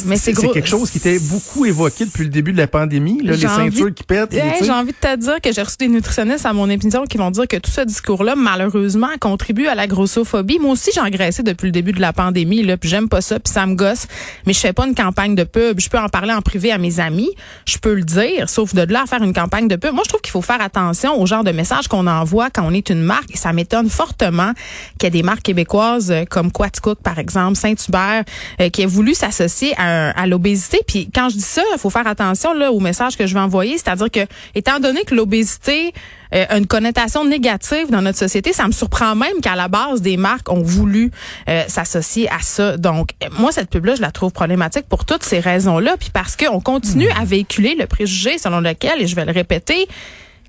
mais 0.07 0.17
c'est 0.17 0.33
quelque 0.33 0.69
chose 0.69 0.91
qui 0.91 0.99
était 0.99 1.19
beaucoup 1.19 1.67
évoqué 1.67 2.05
depuis 2.05 2.25
le 2.25 2.31
début 2.31 2.53
de 2.53 2.59
la 2.59 2.69
pandémie, 2.69 3.21
là, 3.23 3.33
les 3.33 3.39
ceintures 3.39 3.93
qui 3.93 4.05
pètent. 4.05 4.33
j'ai 4.33 4.71
envie 4.71 4.93
de 4.93 4.97
te 4.97 5.17
dire 5.17 5.41
que 5.43 5.53
j'ai 5.53 5.63
reçu 5.63 5.77
des 5.79 5.89
nutritionnistes 5.89 6.47
à 6.47 6.53
mon 6.53 6.71
émission 6.71 7.05
qui 7.05 7.19
vont 7.19 7.33
dire 7.33 7.49
que 7.49 7.57
tout 7.57 7.71
ce 7.71 7.81
discours-là, 7.81 8.37
malheureusement, 8.37 9.09
contribue 9.21 9.67
à 9.67 9.75
la 9.75 9.89
grossophobie. 9.89 10.61
Moi 10.61 10.73
aussi, 10.73 10.91
engraissé 11.01 11.43
depuis 11.43 11.67
le 11.67 11.73
début 11.73 11.93
de 11.93 12.01
la 12.01 12.13
pandémie, 12.13 12.63
là, 12.63 12.77
puis 12.77 12.89
j'aime 12.89 13.09
pas 13.09 13.21
ça, 13.21 13.41
puis 13.41 13.53
ça 13.53 13.67
me 13.67 13.75
gosse. 13.75 14.07
Mais 14.47 14.53
je 14.53 14.61
fais 14.61 14.73
pas 14.73 14.87
une 14.87 14.95
campagne 14.95 15.35
de 15.35 15.45
pub. 15.45 15.81
Je 15.81 15.89
peux 15.89 15.99
en 15.99 16.09
parler 16.09 16.33
en 16.33 16.43
privé 16.43 16.73
à 16.73 16.79
mes 16.79 17.01
amis, 17.01 17.31
je 17.67 17.79
peux 17.79 17.95
le 17.95 18.03
dire, 18.03 18.49
sauf 18.49 18.75
de 18.75 18.83
là 18.83 19.03
à 19.03 19.07
faire 19.07 19.23
une 19.23 19.33
campagne 19.33 19.69
de 19.69 19.77
pub. 19.77 19.93
Moi, 19.93 20.03
je 20.05 20.09
trouve 20.09 20.21
qu'il 20.21 20.33
faut 20.33 20.43
faire 20.43 20.61
attention 20.61 21.21
au 21.21 21.27
genre 21.27 21.45
de 21.45 21.53
message 21.53 21.89
qu'on 21.89 22.07
envoie 22.07 22.51
quand 22.51 22.63
on 22.67 22.73
est 22.73 22.91
une 22.91 23.03
marque. 23.03 23.31
Et 23.33 23.37
ça 23.37 23.53
m'étonne 23.53 23.89
fortement 23.89 24.53
qu'il 24.99 25.07
y 25.07 25.09
ait 25.09 25.11
des 25.11 25.23
marques 25.23 25.43
québécoises 25.43 26.11
euh, 26.11 26.25
comme 26.25 26.53
Quaticook, 26.53 27.01
par 27.03 27.19
exemple, 27.19 27.57
Saint-Hubert, 27.57 28.25
euh, 28.61 28.69
qui 28.69 28.83
a 28.83 28.87
voulu 28.87 29.15
s'associer 29.15 29.75
à, 29.77 30.11
à 30.11 30.27
l'obésité. 30.27 30.81
Puis 30.87 31.11
quand 31.15 31.29
je 31.29 31.37
dis 31.37 31.43
ça, 31.43 31.63
il 31.73 31.79
faut 31.79 31.91
faire 31.91 32.07
attention 32.07 32.55
là 32.55 32.73
au 32.73 32.81
message 32.81 33.17
que 33.17 33.27
je 33.27 33.35
vais 33.35 33.41
envoyer, 33.41 33.79
c'est-à-dire 33.79 34.11
que 34.11 34.21
étant 34.55 34.81
donné 34.81 35.05
que 35.05 35.15
l'obésité 35.15 35.93
euh, 36.35 36.45
une 36.57 36.67
connotation 36.67 37.25
négative 37.25 37.91
dans 37.91 38.03
notre 38.03 38.19
société. 38.19 38.53
Ça 38.53 38.67
me 38.67 38.73
surprend 38.73 39.15
même 39.15 39.41
qu'à 39.43 39.57
la 39.57 39.69
base, 39.69 40.01
des 40.01 40.17
marques 40.17 40.51
ont 40.51 40.63
voulu 40.63 41.11
euh, 41.49 41.65
s'associer 41.69 42.29
à 42.31 42.41
ça. 42.41 42.77
Donc, 42.77 43.11
moi, 43.39 43.53
cette 43.53 43.71
pub-là, 43.71 43.95
je 43.95 44.03
la 44.03 44.11
trouve 44.11 44.33
problématique 44.33 44.87
pour 44.89 45.05
toutes 45.05 45.25
ces 45.25 45.41
raisons-là. 45.41 45.97
Puis 45.99 46.11
parce 46.13 46.37
qu'on 46.37 46.61
continue 46.61 47.09
à 47.21 47.25
véhiculer 47.25 47.75
le 47.75 47.87
préjugé 47.87 48.39
selon 48.39 48.61
lequel, 48.61 49.01
et 49.01 49.07
je 49.07 49.17
vais 49.17 49.25
le 49.25 49.33
répéter, 49.33 49.89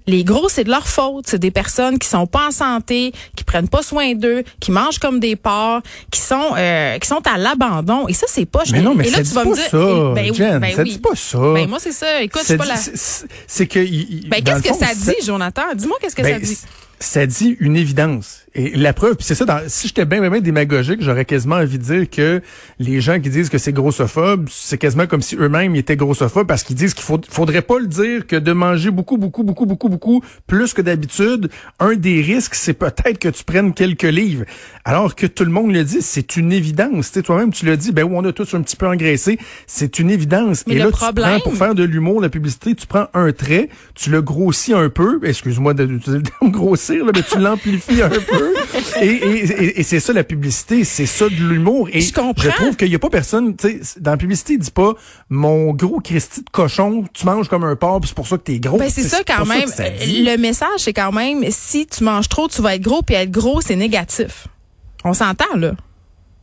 les 0.07 0.23
gros, 0.23 0.49
c'est 0.49 0.63
de 0.63 0.69
leur 0.69 0.87
faute. 0.87 1.25
C'est 1.27 1.39
des 1.39 1.51
personnes 1.51 1.99
qui 1.99 2.07
sont 2.07 2.27
pas 2.27 2.47
en 2.47 2.51
santé, 2.51 3.11
qui 3.35 3.43
prennent 3.43 3.69
pas 3.69 3.81
soin 3.81 4.13
d'eux, 4.13 4.43
qui 4.59 4.71
mangent 4.71 4.99
comme 4.99 5.19
des 5.19 5.35
porcs, 5.35 5.83
qui 6.11 6.19
sont 6.19 6.53
euh, 6.57 6.97
qui 6.97 7.07
sont 7.07 7.21
à 7.27 7.37
l'abandon. 7.37 8.07
Et 8.07 8.13
ça, 8.13 8.25
c'est 8.29 8.45
pas. 8.45 8.63
Mais 8.71 8.81
non, 8.81 8.95
mais 8.95 9.07
et 9.07 9.11
là, 9.11 9.23
tu 9.23 9.29
vas 9.29 9.45
me 9.45 9.53
dire, 9.53 9.69
ça, 9.69 10.13
ben, 10.13 10.33
Jen, 10.33 10.59
ben, 10.59 10.75
ça 10.75 10.83
dit 10.83 10.99
pas 10.99 11.15
ça. 11.15 11.39
Ben 11.53 11.67
moi, 11.67 11.79
c'est 11.79 11.91
ça. 11.91 12.21
Écoute, 12.21 12.41
c'est 12.43 12.57
pas 12.57 12.65
la. 12.65 12.75
C'est 12.75 13.67
que. 13.67 13.79
Ben 14.27 14.43
qu'est-ce 14.43 14.63
que 14.63 14.75
ça 14.75 14.93
dit, 14.93 15.25
Jonathan? 15.25 15.73
Dis-moi 15.75 15.97
qu'est-ce 16.01 16.15
que 16.15 16.23
ça 16.23 16.31
ben, 16.31 16.41
dit. 16.41 16.57
Ça 16.99 17.25
dit 17.25 17.57
une 17.59 17.75
évidence. 17.75 18.41
Et 18.53 18.75
la 18.75 18.91
preuve, 18.91 19.15
c'est 19.19 19.33
ça, 19.33 19.45
dans, 19.45 19.61
si 19.67 19.87
j'étais 19.87 20.03
bien, 20.03 20.27
bien, 20.29 20.41
démagogique, 20.41 21.01
j'aurais 21.01 21.23
quasiment 21.23 21.55
envie 21.55 21.77
de 21.77 21.83
dire 21.83 22.09
que 22.09 22.41
les 22.79 22.99
gens 22.99 23.19
qui 23.21 23.29
disent 23.29 23.49
que 23.49 23.57
c'est 23.57 23.71
grossophobe, 23.71 24.49
c'est 24.51 24.77
quasiment 24.77 25.07
comme 25.07 25.21
si 25.21 25.37
eux-mêmes 25.37 25.73
étaient 25.77 25.95
grossophobes 25.95 26.47
parce 26.47 26.63
qu'ils 26.63 26.75
disent 26.75 26.93
qu'il 26.93 27.05
faut, 27.05 27.21
faudrait 27.29 27.61
pas 27.61 27.79
le 27.79 27.87
dire 27.87 28.27
que 28.27 28.35
de 28.35 28.51
manger 28.51 28.91
beaucoup, 28.91 29.15
beaucoup, 29.17 29.43
beaucoup, 29.43 29.65
beaucoup, 29.65 29.87
beaucoup, 29.87 30.21
plus 30.47 30.73
que 30.73 30.81
d'habitude, 30.81 31.49
un 31.79 31.95
des 31.95 32.21
risques, 32.21 32.55
c'est 32.55 32.73
peut-être 32.73 33.19
que 33.19 33.29
tu 33.29 33.45
prennes 33.45 33.73
quelques 33.73 34.03
livres. 34.03 34.43
Alors 34.83 35.15
que 35.15 35.27
tout 35.27 35.45
le 35.45 35.51
monde 35.51 35.71
le 35.71 35.85
dit, 35.85 36.01
c'est 36.01 36.35
une 36.35 36.51
évidence. 36.51 37.13
Tu 37.13 37.23
toi-même, 37.23 37.53
tu 37.53 37.65
l'as 37.65 37.77
dit, 37.77 37.93
ben 37.93 38.03
où 38.03 38.17
on 38.17 38.25
a 38.25 38.33
tous 38.33 38.53
un 38.53 38.61
petit 38.61 38.75
peu 38.75 38.87
engraissé, 38.87 39.39
c'est 39.65 39.97
une 39.97 40.09
évidence. 40.09 40.65
Mais 40.67 40.73
Et 40.73 40.79
le 40.79 40.85
là, 40.85 40.91
problème... 40.91 41.13
tu 41.13 41.41
prends, 41.41 41.49
pour 41.49 41.57
faire 41.57 41.75
de 41.75 41.83
l'humour, 41.83 42.19
la 42.19 42.29
publicité, 42.29 42.75
tu 42.75 42.85
prends 42.85 43.07
un 43.13 43.31
trait, 43.31 43.69
tu 43.95 44.09
le 44.09 44.21
grossis 44.21 44.73
un 44.73 44.89
peu, 44.89 45.21
excuse-moi 45.23 45.73
d'utiliser 45.73 46.17
le 46.17 46.23
terme 46.23 46.51
grossir, 46.51 47.05
là, 47.05 47.11
mais 47.15 47.23
tu 47.23 47.39
l'amplifies 47.39 48.01
un 48.01 48.09
peu. 48.09 48.40
Et, 49.01 49.05
et, 49.05 49.79
et, 49.79 49.83
c'est 49.83 49.99
ça 49.99 50.13
la 50.13 50.23
publicité, 50.23 50.83
c'est 50.83 51.05
ça 51.05 51.27
de 51.27 51.35
l'humour. 51.35 51.89
Et 51.91 52.01
je, 52.01 52.13
comprends. 52.13 52.43
je 52.43 52.49
trouve 52.49 52.75
qu'il 52.75 52.89
y 52.89 52.95
a 52.95 52.99
pas 52.99 53.09
personne, 53.09 53.55
tu 53.55 53.79
sais, 53.81 53.99
dans 53.99 54.11
la 54.11 54.17
publicité, 54.17 54.53
il 54.53 54.59
dit 54.59 54.71
pas 54.71 54.93
mon 55.29 55.73
gros 55.73 55.99
Christy 55.99 56.41
de 56.41 56.49
cochon, 56.49 57.05
tu 57.13 57.25
manges 57.25 57.47
comme 57.47 57.63
un 57.63 57.75
porc, 57.75 58.01
c'est 58.05 58.13
pour 58.13 58.27
ça 58.27 58.37
que 58.37 58.43
t'es 58.43 58.59
gros. 58.59 58.77
Ben 58.77 58.89
c'est 58.89 59.03
ça 59.03 59.19
quand 59.25 59.45
même. 59.45 59.69
le 59.69 60.37
message, 60.37 60.79
c'est 60.79 60.93
quand 60.93 61.11
même 61.11 61.43
si 61.49 61.87
tu 61.87 62.03
manges 62.03 62.29
trop, 62.29 62.47
tu 62.47 62.61
vas 62.61 62.75
être 62.75 62.81
gros, 62.81 63.01
puis 63.01 63.15
être 63.15 63.31
gros, 63.31 63.61
c'est 63.61 63.75
négatif. 63.75 64.47
On 65.03 65.13
s'entend 65.13 65.55
là 65.55 65.73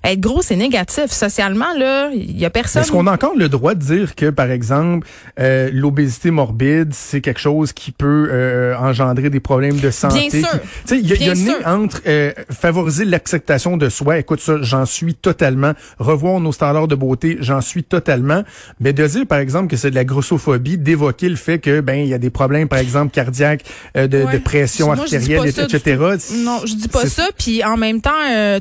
être 0.05 0.21
gros, 0.21 0.43
c'est 0.43 0.57
négatif. 0.57 1.07
Socialement, 1.11 1.75
là, 1.76 2.11
il 2.14 2.38
y 2.38 2.45
a 2.45 2.50
personne. 2.50 2.83
Est-ce 2.83 2.93
qu'on 2.93 3.09
a 3.09 3.12
encore 3.12 3.35
le 3.37 3.49
droit 3.49 3.75
de 3.75 3.81
dire 3.81 4.14
que, 4.14 4.31
par 4.31 4.50
exemple, 4.50 5.07
euh, 5.40 5.71
l'obésité 5.73 6.31
morbide, 6.31 6.95
c'est 6.95 7.21
quelque 7.21 7.40
chose 7.40 7.73
qui 7.73 7.90
peut 7.90 8.28
euh, 8.31 8.76
engendrer 8.76 9.28
des 9.28 9.40
problèmes 9.40 9.78
de 9.78 9.90
santé? 9.90 10.28
Bien 10.31 10.40
sûr. 10.40 10.50
Tu 10.52 10.59
sais, 10.85 10.99
il 11.00 11.07
y, 11.07 11.28
a 11.28 11.35
une 11.35 11.67
entre 11.67 12.00
euh, 12.07 12.33
favoriser 12.50 13.05
l'acceptation 13.05 13.76
de 13.76 13.88
soi. 13.88 14.19
Écoute 14.19 14.40
ça, 14.40 14.62
j'en 14.62 14.87
suis 14.87 15.14
totalement. 15.14 15.73
Revoir 15.99 16.38
nos 16.38 16.52
standards 16.52 16.88
de 16.88 16.95
beauté, 16.95 17.37
j'en 17.40 17.61
suis 17.61 17.83
totalement. 17.83 18.45
Mais 18.78 18.93
de 18.93 19.05
dire, 19.05 19.26
par 19.26 19.38
exemple, 19.38 19.69
que 19.69 19.76
c'est 19.76 19.90
de 19.90 19.97
la 19.97 20.05
grossophobie, 20.05 20.78
d'évoquer 20.78 21.28
le 21.28 21.37
fait 21.37 21.59
que, 21.59 21.81
ben, 21.81 21.99
il 21.99 22.09
y 22.09 22.14
a 22.14 22.19
des 22.19 22.31
problèmes, 22.31 22.69
par 22.69 22.78
exemple, 22.78 23.12
cardiaques, 23.12 23.64
de, 23.97 24.07
de, 24.07 24.38
pression 24.38 24.93
artérielle, 24.93 25.49
etc. 25.49 25.99
Non, 26.45 26.61
je 26.64 26.75
dis 26.75 26.88
pas 26.88 27.07
ça. 27.07 27.28
Puis 27.37 27.64
en 27.64 27.76
même 27.76 28.00
temps, 28.00 28.11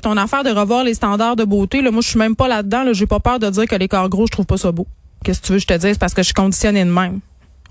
ton 0.01 0.17
affaire 0.17 0.43
de 0.43 0.49
revoir 0.49 0.83
les 0.83 0.95
standards 0.95 1.26
de 1.35 1.43
beauté, 1.43 1.81
là, 1.81 1.91
moi, 1.91 2.01
je 2.01 2.09
suis 2.09 2.19
même 2.19 2.35
pas 2.35 2.47
là-dedans. 2.47 2.83
Là, 2.83 2.93
j'ai 2.93 3.07
pas 3.07 3.19
peur 3.19 3.39
de 3.39 3.49
dire 3.49 3.65
que 3.65 3.75
les 3.75 3.87
corps 3.87 4.09
gros, 4.09 4.27
je 4.27 4.31
trouve 4.31 4.45
pas 4.45 4.57
ça 4.57 4.71
beau. 4.71 4.87
Qu'est-ce 5.23 5.41
que 5.41 5.47
tu 5.47 5.51
veux 5.53 5.57
que 5.57 5.63
je 5.63 5.67
te 5.67 5.87
dise? 5.87 5.97
Parce 5.97 6.13
que 6.13 6.21
je 6.21 6.27
suis 6.27 6.33
conditionnée 6.33 6.85
de 6.85 6.91
même. 6.91 7.19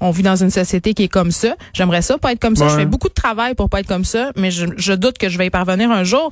On 0.01 0.11
vit 0.11 0.23
dans 0.23 0.37
une 0.37 0.51
société 0.51 0.95
qui 0.95 1.05
est 1.05 1.09
comme 1.09 1.31
ça. 1.31 1.55
J'aimerais 1.73 2.03
ça 2.03 2.19
pas 2.19 2.33
être 2.33 2.41
comme 2.41 2.57
ça. 2.57 2.69
Je 2.69 2.77
fais 2.77 2.87
beaucoup 2.87 3.09
de 3.09 3.15
travail 3.15 3.55
pour 3.55 3.69
pas 3.69 3.81
être 3.81 3.87
comme 3.87 4.05
ça, 4.05 4.31
mais 4.37 4.51
je, 4.51 4.67
je 4.77 4.93
doute 4.93 5.19
que 5.19 5.29
je 5.29 5.39
vais 5.39 5.47
y 5.47 5.51
parvenir 5.51 5.91
un 5.91 6.05
jour. 6.05 6.31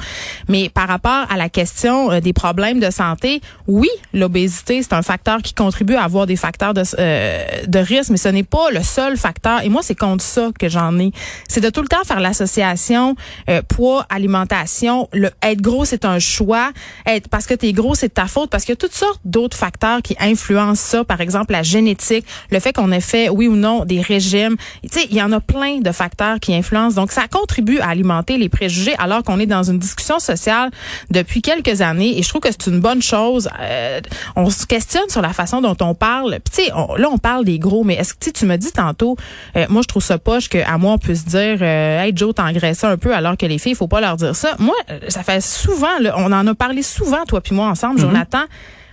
Mais 0.48 0.68
par 0.68 0.88
rapport 0.88 1.26
à 1.30 1.36
la 1.36 1.48
question 1.48 2.10
euh, 2.10 2.20
des 2.20 2.32
problèmes 2.32 2.80
de 2.80 2.90
santé, 2.90 3.40
oui, 3.66 3.88
l'obésité, 4.12 4.82
c'est 4.82 4.92
un 4.92 5.02
facteur 5.02 5.42
qui 5.42 5.54
contribue 5.54 5.94
à 5.94 6.04
avoir 6.04 6.26
des 6.26 6.36
facteurs 6.36 6.74
de, 6.74 6.82
euh, 6.98 7.44
de 7.66 7.78
risque, 7.78 8.10
mais 8.10 8.16
ce 8.16 8.28
n'est 8.28 8.42
pas 8.42 8.70
le 8.70 8.82
seul 8.82 9.16
facteur. 9.16 9.62
Et 9.62 9.68
moi, 9.68 9.82
c'est 9.82 9.94
contre 9.94 10.24
ça 10.24 10.50
que 10.58 10.68
j'en 10.68 10.98
ai. 10.98 11.12
C'est 11.48 11.60
de 11.60 11.70
tout 11.70 11.82
le 11.82 11.88
temps 11.88 12.04
faire 12.04 12.20
l'association 12.20 13.16
euh, 13.48 13.62
poids, 13.62 14.06
alimentation. 14.08 15.08
Le 15.12 15.30
être 15.42 15.60
gros, 15.60 15.84
c'est 15.84 16.04
un 16.04 16.18
choix. 16.18 16.72
Être 17.06 17.28
parce 17.28 17.46
que 17.46 17.54
t'es 17.54 17.72
gros, 17.72 17.94
c'est 17.94 18.08
de 18.08 18.14
ta 18.14 18.26
faute. 18.26 18.50
Parce 18.50 18.64
qu'il 18.64 18.72
y 18.72 18.74
a 18.74 18.76
toutes 18.76 18.94
sortes 18.94 19.20
d'autres 19.24 19.56
facteurs 19.56 20.02
qui 20.02 20.16
influencent 20.20 20.82
ça. 20.82 21.04
Par 21.04 21.20
exemple, 21.20 21.52
la 21.52 21.62
génétique, 21.62 22.26
le 22.50 22.60
fait 22.60 22.72
qu'on 22.72 22.92
ait 22.92 23.00
fait, 23.00 23.28
oui 23.28 23.48
ou 23.54 23.56
non, 23.56 23.84
des 23.84 24.00
régimes. 24.00 24.56
Tu 24.82 24.88
sais, 24.90 25.06
il 25.10 25.16
y 25.16 25.22
en 25.22 25.32
a 25.32 25.40
plein 25.40 25.78
de 25.78 25.92
facteurs 25.92 26.40
qui 26.40 26.54
influencent. 26.54 26.96
Donc, 26.96 27.12
ça 27.12 27.28
contribue 27.28 27.78
à 27.78 27.88
alimenter 27.88 28.36
les 28.36 28.48
préjugés 28.48 28.94
alors 28.98 29.22
qu'on 29.22 29.38
est 29.38 29.46
dans 29.46 29.62
une 29.62 29.78
discussion 29.78 30.18
sociale 30.18 30.70
depuis 31.10 31.42
quelques 31.42 31.80
années. 31.80 32.18
Et 32.18 32.22
je 32.22 32.28
trouve 32.28 32.42
que 32.42 32.50
c'est 32.50 32.66
une 32.66 32.80
bonne 32.80 33.02
chose. 33.02 33.48
Euh, 33.60 34.00
on 34.36 34.50
se 34.50 34.66
questionne 34.66 35.08
sur 35.08 35.22
la 35.22 35.32
façon 35.32 35.60
dont 35.60 35.76
on 35.80 35.94
parle. 35.94 36.38
Puis, 36.44 36.64
tu 36.64 36.64
sais, 36.64 36.70
là, 36.70 37.08
on 37.10 37.18
parle 37.18 37.44
des 37.44 37.58
gros, 37.58 37.84
mais 37.84 37.94
est-ce 37.94 38.14
que 38.14 38.30
tu 38.30 38.46
me 38.46 38.56
dis 38.56 38.72
tantôt, 38.72 39.16
euh, 39.56 39.66
moi, 39.68 39.82
je 39.82 39.88
trouve 39.88 40.02
ça 40.02 40.18
poche 40.18 40.48
qu'à 40.48 40.76
moi, 40.78 40.92
on 40.92 40.98
puisse 40.98 41.24
dire, 41.24 41.58
euh, 41.60 42.02
hey, 42.02 42.12
Joe, 42.14 42.34
t'engraissais 42.34 42.86
un 42.86 42.96
peu, 42.96 43.14
alors 43.14 43.36
que 43.36 43.46
les 43.46 43.58
filles, 43.58 43.72
il 43.72 43.76
faut 43.76 43.88
pas 43.88 44.00
leur 44.00 44.16
dire 44.16 44.34
ça. 44.34 44.56
Moi, 44.58 44.74
euh, 44.90 44.98
ça 45.08 45.22
fait 45.22 45.40
souvent, 45.40 45.98
là, 46.00 46.14
on 46.16 46.32
en 46.32 46.46
a 46.46 46.54
parlé 46.54 46.82
souvent, 46.82 47.24
toi 47.26 47.40
puis 47.40 47.54
moi, 47.54 47.68
ensemble, 47.68 48.00
Jonathan. 48.00 48.42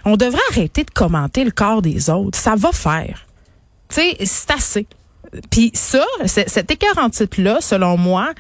On 0.06 0.18
devrait 0.18 0.42
arrêter 0.52 0.84
de 0.84 0.90
commenter 0.90 1.44
le 1.44 1.52
corps 1.52 1.82
des 1.82 2.10
autres. 2.10 2.38
Ça 2.38 2.56
va 2.56 2.72
faire. 2.72 3.26
Tu 3.94 4.02
sais, 4.02 4.18
c'est 4.26 4.52
assez. 4.52 4.88
Puis 5.50 5.72
ça, 5.74 6.06
c'est- 6.26 6.50
cet 6.50 6.72
écœurant 6.72 7.10
titre-là, 7.10 7.58
selon 7.62 7.98
moi, 7.98 8.32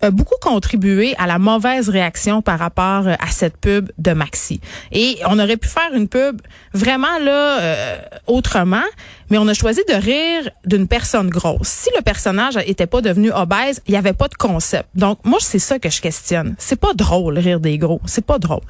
a 0.00 0.10
beaucoup 0.10 0.34
contribué 0.42 1.14
à 1.18 1.26
la 1.26 1.38
mauvaise 1.38 1.88
réaction 1.88 2.42
par 2.42 2.58
rapport 2.58 3.06
euh, 3.06 3.14
à 3.20 3.28
cette 3.30 3.56
pub 3.56 3.90
de 3.96 4.12
Maxi. 4.12 4.60
Et 4.92 5.16
on 5.26 5.38
aurait 5.38 5.56
pu 5.56 5.68
faire 5.68 5.94
une 5.94 6.08
pub 6.08 6.42
vraiment 6.74 7.18
là 7.20 7.60
euh, 7.60 7.96
autrement, 8.26 8.82
mais 9.30 9.38
on 9.38 9.48
a 9.48 9.54
choisi 9.54 9.80
de 9.88 9.94
rire 9.94 10.50
d'une 10.66 10.88
personne 10.88 11.30
grosse. 11.30 11.68
Si 11.68 11.90
le 11.96 12.02
personnage 12.02 12.58
était 12.66 12.86
pas 12.88 13.00
devenu 13.00 13.32
obèse, 13.32 13.80
il 13.86 13.94
y 13.94 13.96
avait 13.96 14.12
pas 14.12 14.28
de 14.28 14.34
concept. 14.34 14.88
Donc 14.94 15.20
moi 15.24 15.38
c'est 15.40 15.58
ça 15.60 15.78
que 15.78 15.88
je 15.88 16.02
questionne. 16.02 16.54
C'est 16.58 16.78
pas 16.78 16.92
drôle 16.92 17.38
rire 17.38 17.60
des 17.60 17.78
gros, 17.78 18.00
c'est 18.04 18.26
pas 18.26 18.38
drôle. 18.38 18.60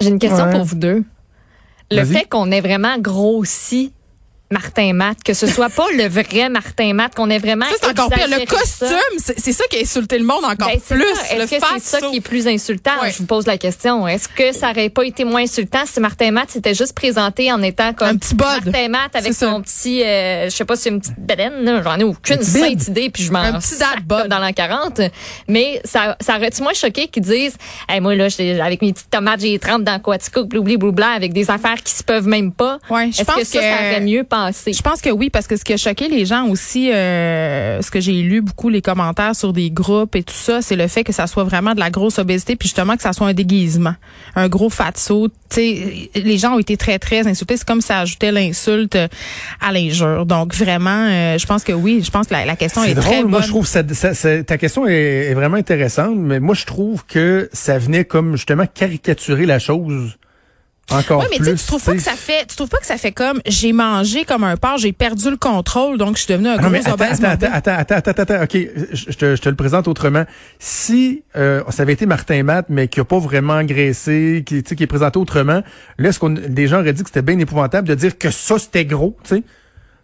J'ai 0.00 0.10
une 0.10 0.18
question 0.20 0.44
Ouais. 0.44 0.52
pour 0.52 0.64
vous 0.64 0.76
deux. 0.76 1.02
Le 1.90 2.04
fait 2.04 2.24
qu'on 2.28 2.50
ait 2.52 2.60
vraiment 2.60 2.98
grossi 2.98 3.92
Martin 4.52 4.92
Matt, 4.92 5.22
que 5.24 5.34
ce 5.34 5.46
soit 5.46 5.68
pas 5.70 5.86
le 5.96 6.06
vrai 6.08 6.48
Martin 6.48 6.92
Matt, 6.94 7.14
qu'on 7.14 7.28
ait 7.30 7.38
vraiment 7.38 7.64
Ça 7.66 7.72
c'est 7.82 7.88
encore 7.90 8.10
pire. 8.10 8.28
Le 8.28 8.38
ça. 8.46 8.46
costume, 8.46 9.34
c'est 9.36 9.52
ça 9.52 9.64
qui 9.70 9.78
a 9.78 9.80
insulté 9.80 10.18
le 10.18 10.24
monde 10.24 10.44
encore 10.44 10.68
Ben, 10.68 10.80
plus. 10.80 11.02
ça. 11.16 11.34
Est-ce 11.36 11.50
que 11.50 11.66
c'est 11.80 11.80
ça 12.00 12.00
qui 12.08 12.16
est 12.16 12.20
plus 12.20 12.46
insultant? 12.46 12.90
Ouais. 13.02 13.10
Je 13.10 13.18
vous 13.18 13.26
pose 13.26 13.46
la 13.46 13.58
question. 13.58 14.06
Est-ce 14.06 14.28
que 14.28 14.52
ça 14.52 14.70
aurait 14.70 14.88
pas 14.90 15.04
été 15.04 15.24
moins 15.24 15.42
insultant 15.42 15.80
si 15.86 15.98
Martin 16.00 16.30
Matt 16.30 16.50
s'était 16.50 16.74
juste 16.74 16.94
présenté 16.94 17.50
en 17.52 17.62
étant 17.62 17.92
comme 17.94 18.08
Un 18.08 18.16
petit 18.16 18.34
bod. 18.34 18.46
Martin 18.66 18.88
Matt 18.88 19.16
avec 19.16 19.32
ça. 19.32 19.50
son 19.50 19.62
petit, 19.62 20.02
euh, 20.04 20.44
je 20.46 20.50
sais 20.50 20.64
pas 20.64 20.76
si 20.76 20.82
c'est 20.82 20.90
une 20.90 21.00
petite 21.00 21.18
bedaine, 21.18 21.80
j'en 21.82 21.98
ai 21.98 22.04
aucune 22.04 22.42
sainte 22.42 22.88
idée, 22.88 23.10
puis 23.10 23.22
je 23.24 23.32
m'en 23.32 23.40
Un 23.40 23.54
petit 23.58 23.74
sac 23.74 24.06
comme 24.08 24.28
dans 24.28 24.38
l'an 24.38 24.52
40. 24.52 25.00
Mais 25.48 25.80
ça, 25.84 26.16
ça 26.20 26.36
aurait-tu 26.36 26.62
moins 26.62 26.74
choqué 26.74 27.08
qu'ils 27.08 27.22
disent, 27.22 27.56
hey, 27.88 28.00
moi, 28.00 28.14
là, 28.14 28.28
avec 28.62 28.82
mes 28.82 28.92
petites 28.92 29.10
tomates, 29.10 29.40
j'ai 29.40 29.58
30 29.58 29.84
dans 29.84 29.98
Quatico, 29.98 30.44
bloubli, 30.44 30.76
bloubla, 30.76 31.08
avec 31.10 31.32
des 31.32 31.50
affaires 31.50 31.82
qui 31.82 31.92
se 31.94 32.02
peuvent 32.02 32.26
même 32.26 32.52
pas? 32.52 32.78
Ouais, 32.90 33.10
je 33.10 33.22
pense 33.24 33.36
que 33.36 33.44
ça, 33.44 33.58
que- 33.58 33.64
ça 33.64 33.74
aurait 33.74 34.00
mieux 34.00 34.24
passé? 34.46 34.72
Je 34.72 34.82
pense 34.82 35.00
que 35.00 35.10
oui, 35.10 35.30
parce 35.30 35.46
que 35.46 35.56
ce 35.56 35.64
qui 35.64 35.72
a 35.72 35.76
choqué 35.76 36.08
les 36.08 36.26
gens 36.26 36.46
aussi, 36.48 36.92
euh, 36.92 37.80
ce 37.82 37.90
que 37.90 38.00
j'ai 38.00 38.12
lu 38.22 38.40
beaucoup 38.42 38.68
les 38.68 38.82
commentaires 38.82 39.34
sur 39.36 39.52
des 39.52 39.70
groupes 39.70 40.16
et 40.16 40.22
tout 40.22 40.34
ça, 40.34 40.62
c'est 40.62 40.76
le 40.76 40.86
fait 40.88 41.04
que 41.04 41.12
ça 41.12 41.26
soit 41.26 41.44
vraiment 41.44 41.74
de 41.74 41.80
la 41.80 41.90
grosse 41.90 42.18
obésité, 42.18 42.56
puis 42.56 42.68
justement 42.68 42.96
que 42.96 43.02
ça 43.02 43.12
soit 43.12 43.26
un 43.28 43.34
déguisement, 43.34 43.94
un 44.36 44.48
gros 44.48 44.70
fatso. 44.70 45.28
Tu 45.28 45.34
sais, 45.56 46.10
les 46.14 46.38
gens 46.38 46.54
ont 46.54 46.58
été 46.58 46.76
très 46.76 46.98
très 46.98 47.26
insultés. 47.26 47.56
C'est 47.56 47.66
comme 47.66 47.80
ça 47.82 47.98
ajoutait 48.00 48.32
l'insulte 48.32 48.96
à 49.60 49.72
l'injure. 49.72 50.24
Donc 50.26 50.54
vraiment, 50.54 51.06
euh, 51.10 51.38
je 51.38 51.46
pense 51.46 51.62
que 51.64 51.72
oui, 51.72 52.02
je 52.04 52.10
pense 52.10 52.28
que 52.28 52.32
la, 52.34 52.44
la 52.46 52.56
question 52.56 52.82
est, 52.84 52.88
C'est 52.88 52.94
très 52.94 53.16
drôle. 53.18 53.30
Moi, 53.30 53.38
bonne. 53.40 53.46
je 53.46 53.52
trouve 53.52 53.66
ça, 53.66 53.82
ça- 53.92 54.14
ça- 54.14 54.42
ta 54.42 54.56
question 54.58 54.86
est, 54.86 54.94
est 55.30 55.34
vraiment 55.34 55.56
intéressante, 55.58 56.16
mais 56.16 56.40
moi, 56.40 56.54
je 56.54 56.64
trouve 56.64 57.04
que 57.06 57.48
ça 57.52 57.78
venait 57.78 58.04
comme 58.04 58.36
justement 58.36 58.64
caricaturer 58.66 59.46
la 59.46 59.58
chose 59.58 60.16
encore 60.90 61.20
Oui, 61.20 61.26
mais 61.30 61.36
tu 61.36 61.42
plus. 61.42 61.50
sais, 61.52 61.56
tu 61.56 61.66
trouves 61.66 61.84
pas 61.84 61.92
que 61.94 62.00
ça 62.00 62.12
fait, 62.12 62.46
tu 62.46 62.56
trouves 62.56 62.68
pas 62.68 62.78
que 62.78 62.86
ça 62.86 62.96
fait 62.96 63.12
comme 63.12 63.40
j'ai 63.46 63.72
mangé 63.72 64.24
comme 64.24 64.44
un 64.44 64.56
porc, 64.56 64.78
j'ai 64.78 64.92
perdu 64.92 65.30
le 65.30 65.36
contrôle, 65.36 65.98
donc 65.98 66.16
je 66.16 66.22
suis 66.22 66.32
devenu 66.32 66.48
un 66.48 66.56
Ah 66.58 66.68
gros 66.68 66.92
obèse 66.92 67.22
attends, 67.24 67.46
attends, 67.46 67.48
attends, 67.52 67.94
attends, 67.94 68.10
attends, 68.10 68.22
attends, 68.22 68.42
OK, 68.42 68.58
je, 68.92 69.16
te, 69.16 69.36
je 69.36 69.40
te 69.40 69.48
le 69.48 69.54
présente 69.56 69.88
autrement. 69.88 70.24
Si 70.58 71.22
euh, 71.36 71.62
ça 71.70 71.82
avait 71.82 71.92
été 71.94 72.06
Martin 72.06 72.42
Matt, 72.42 72.66
mais 72.68 72.88
qui 72.88 73.00
a 73.00 73.04
pas 73.04 73.18
vraiment 73.18 73.54
engraissé, 73.54 74.42
qui, 74.44 74.62
tu 74.62 74.68
sais, 74.68 74.76
qui 74.76 74.82
est 74.82 74.88
présenté 74.88 75.18
autrement, 75.18 75.62
là, 75.98 76.08
est-ce 76.08 76.18
qu'on 76.18 76.30
des 76.30 76.66
gens 76.66 76.80
auraient 76.80 76.92
dit 76.92 77.02
que 77.02 77.08
c'était 77.08 77.22
bien 77.22 77.38
épouvantable 77.38 77.88
de 77.88 77.94
dire 77.94 78.18
que 78.18 78.30
ça, 78.30 78.58
c'était 78.58 78.84
gros, 78.84 79.16
tu 79.24 79.36
sais? 79.36 79.42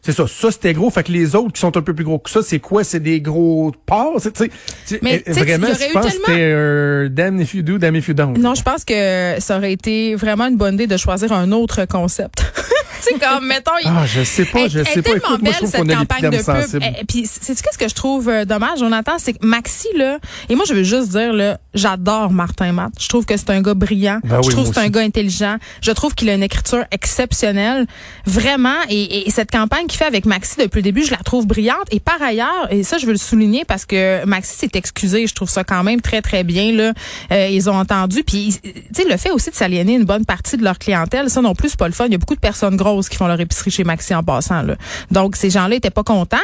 C'est 0.00 0.12
ça, 0.12 0.26
ça 0.28 0.50
c'était 0.50 0.72
gros. 0.74 0.90
Fait 0.90 1.02
que 1.02 1.12
les 1.12 1.34
autres 1.34 1.52
qui 1.52 1.60
sont 1.60 1.76
un 1.76 1.82
peu 1.82 1.92
plus 1.94 2.04
gros 2.04 2.18
que 2.18 2.30
ça, 2.30 2.40
c'est 2.42 2.60
quoi? 2.60 2.84
C'est 2.84 3.00
des 3.00 3.20
gros 3.20 3.72
porcs? 3.84 4.20
c'est- 4.20 4.30
tu 4.32 4.44
sais, 4.44 4.50
tu- 4.86 4.98
Mais, 5.02 5.22
euh, 5.28 5.32
vraiment, 5.32 5.66
je 5.66 5.92
pense 5.92 6.06
que 6.06 6.10
c'était 6.12 6.52
un 6.52 7.08
damn 7.10 7.40
if 7.40 7.52
you 7.54 7.62
do, 7.62 7.78
damn 7.78 7.96
if 7.96 8.08
you 8.08 8.14
don't. 8.14 8.38
Non, 8.38 8.54
je 8.54 8.62
pense 8.62 8.84
que 8.84 9.34
ça 9.40 9.56
aurait 9.58 9.72
été 9.72 10.14
vraiment 10.14 10.46
une 10.46 10.56
bonne 10.56 10.74
idée 10.74 10.86
de 10.86 10.96
choisir 10.96 11.32
un 11.32 11.50
autre 11.52 11.84
concept. 11.86 12.42
tu 13.02 13.14
sais, 13.14 13.18
comme, 13.18 13.46
mettons, 13.46 13.70
Ah, 13.84 14.04
je 14.06 14.22
sais 14.24 14.44
pas, 14.44 14.60
elle- 14.60 14.70
je 14.70 14.84
sais 14.84 15.02
pas. 15.02 15.10
Écoute, 15.10 15.28
moi, 15.28 15.38
belle, 15.38 15.52
je 15.52 15.58
trouve 15.58 15.72
qu'on 15.72 15.88
a 15.88 15.94
campagne 15.96 16.30
de 16.30 16.38
pub. 16.38 16.82
Et, 16.82 17.04
puis, 17.04 17.26
c'est 17.26 17.54
ce 17.56 17.78
que 17.78 17.88
je 17.88 17.94
trouve 17.94 18.28
euh, 18.28 18.44
dommage, 18.44 18.80
Jonathan, 18.80 19.12
c'est 19.18 19.32
que 19.34 19.44
Maxi, 19.46 19.88
là, 19.96 20.18
et 20.48 20.54
moi, 20.54 20.64
je 20.68 20.74
veux 20.74 20.82
juste 20.84 21.10
dire, 21.10 21.32
là, 21.32 21.58
j'adore 21.74 22.30
Martin 22.30 22.72
Matt. 22.72 22.92
Je 23.00 23.08
trouve 23.08 23.24
que 23.24 23.36
c'est 23.36 23.50
un 23.50 23.60
gars 23.62 23.74
brillant. 23.74 24.20
Ben 24.24 24.40
je 24.42 24.48
oui, 24.48 24.54
trouve 24.54 24.68
que 24.68 24.74
c'est 24.74 24.80
un 24.80 24.88
gars 24.88 25.00
intelligent. 25.00 25.56
Je 25.82 25.90
trouve 25.92 26.14
qu'il 26.14 26.28
a 26.30 26.34
une 26.34 26.42
écriture 26.42 26.84
exceptionnelle. 26.90 27.86
Vraiment. 28.26 28.74
Et, 28.88 29.26
et 29.26 29.30
cette 29.30 29.50
campagne 29.50 29.86
qu'il 29.86 29.98
fait 29.98 30.06
avec 30.06 30.26
Maxi 30.26 30.56
depuis 30.58 30.78
le 30.78 30.82
début, 30.82 31.04
je 31.04 31.10
la 31.10 31.18
trouve 31.18 31.46
brillante. 31.46 31.86
Et 31.90 32.00
par 32.00 32.20
ailleurs, 32.22 32.68
et 32.70 32.82
ça, 32.82 32.98
je 32.98 33.06
veux 33.06 33.12
le 33.12 33.18
souligner 33.18 33.64
parce 33.64 33.86
que 33.86 34.24
Maxi 34.24 34.54
s'est 34.56 34.70
excusé. 34.74 35.26
Je 35.26 35.34
trouve 35.34 35.48
ça 35.50 35.64
quand 35.64 35.82
même 35.84 36.00
très, 36.00 36.22
très 36.22 36.44
bien, 36.44 36.72
là. 36.72 36.92
Euh, 37.32 37.48
ils 37.48 37.68
ont 37.70 37.74
entendu. 37.78 38.24
Puis, 38.24 38.58
tu 38.62 38.72
sais, 38.94 39.08
le 39.08 39.16
fait 39.16 39.30
aussi 39.30 39.50
de 39.50 39.54
s'aliéner 39.54 39.94
une 39.94 40.04
bonne 40.04 40.24
partie 40.24 40.56
de 40.56 40.64
leur 40.64 40.78
clientèle, 40.78 41.30
ça 41.30 41.40
non 41.42 41.54
plus, 41.54 41.70
c'est 41.70 41.78
pas 41.78 41.88
le 41.88 41.94
fun. 41.94 42.06
Il 42.06 42.12
y 42.12 42.14
a 42.14 42.18
beaucoup 42.18 42.34
de 42.34 42.40
personnes 42.40 42.76
grosses 42.76 42.87
qui 43.08 43.16
font 43.16 43.26
leur 43.26 43.40
épicerie 43.40 43.70
chez 43.70 43.84
Maxi 43.84 44.14
en 44.14 44.22
passant, 44.22 44.62
là. 44.62 44.74
Donc, 45.10 45.36
ces 45.36 45.50
gens-là 45.50 45.76
étaient 45.76 45.90
pas 45.90 46.02
contents. 46.02 46.36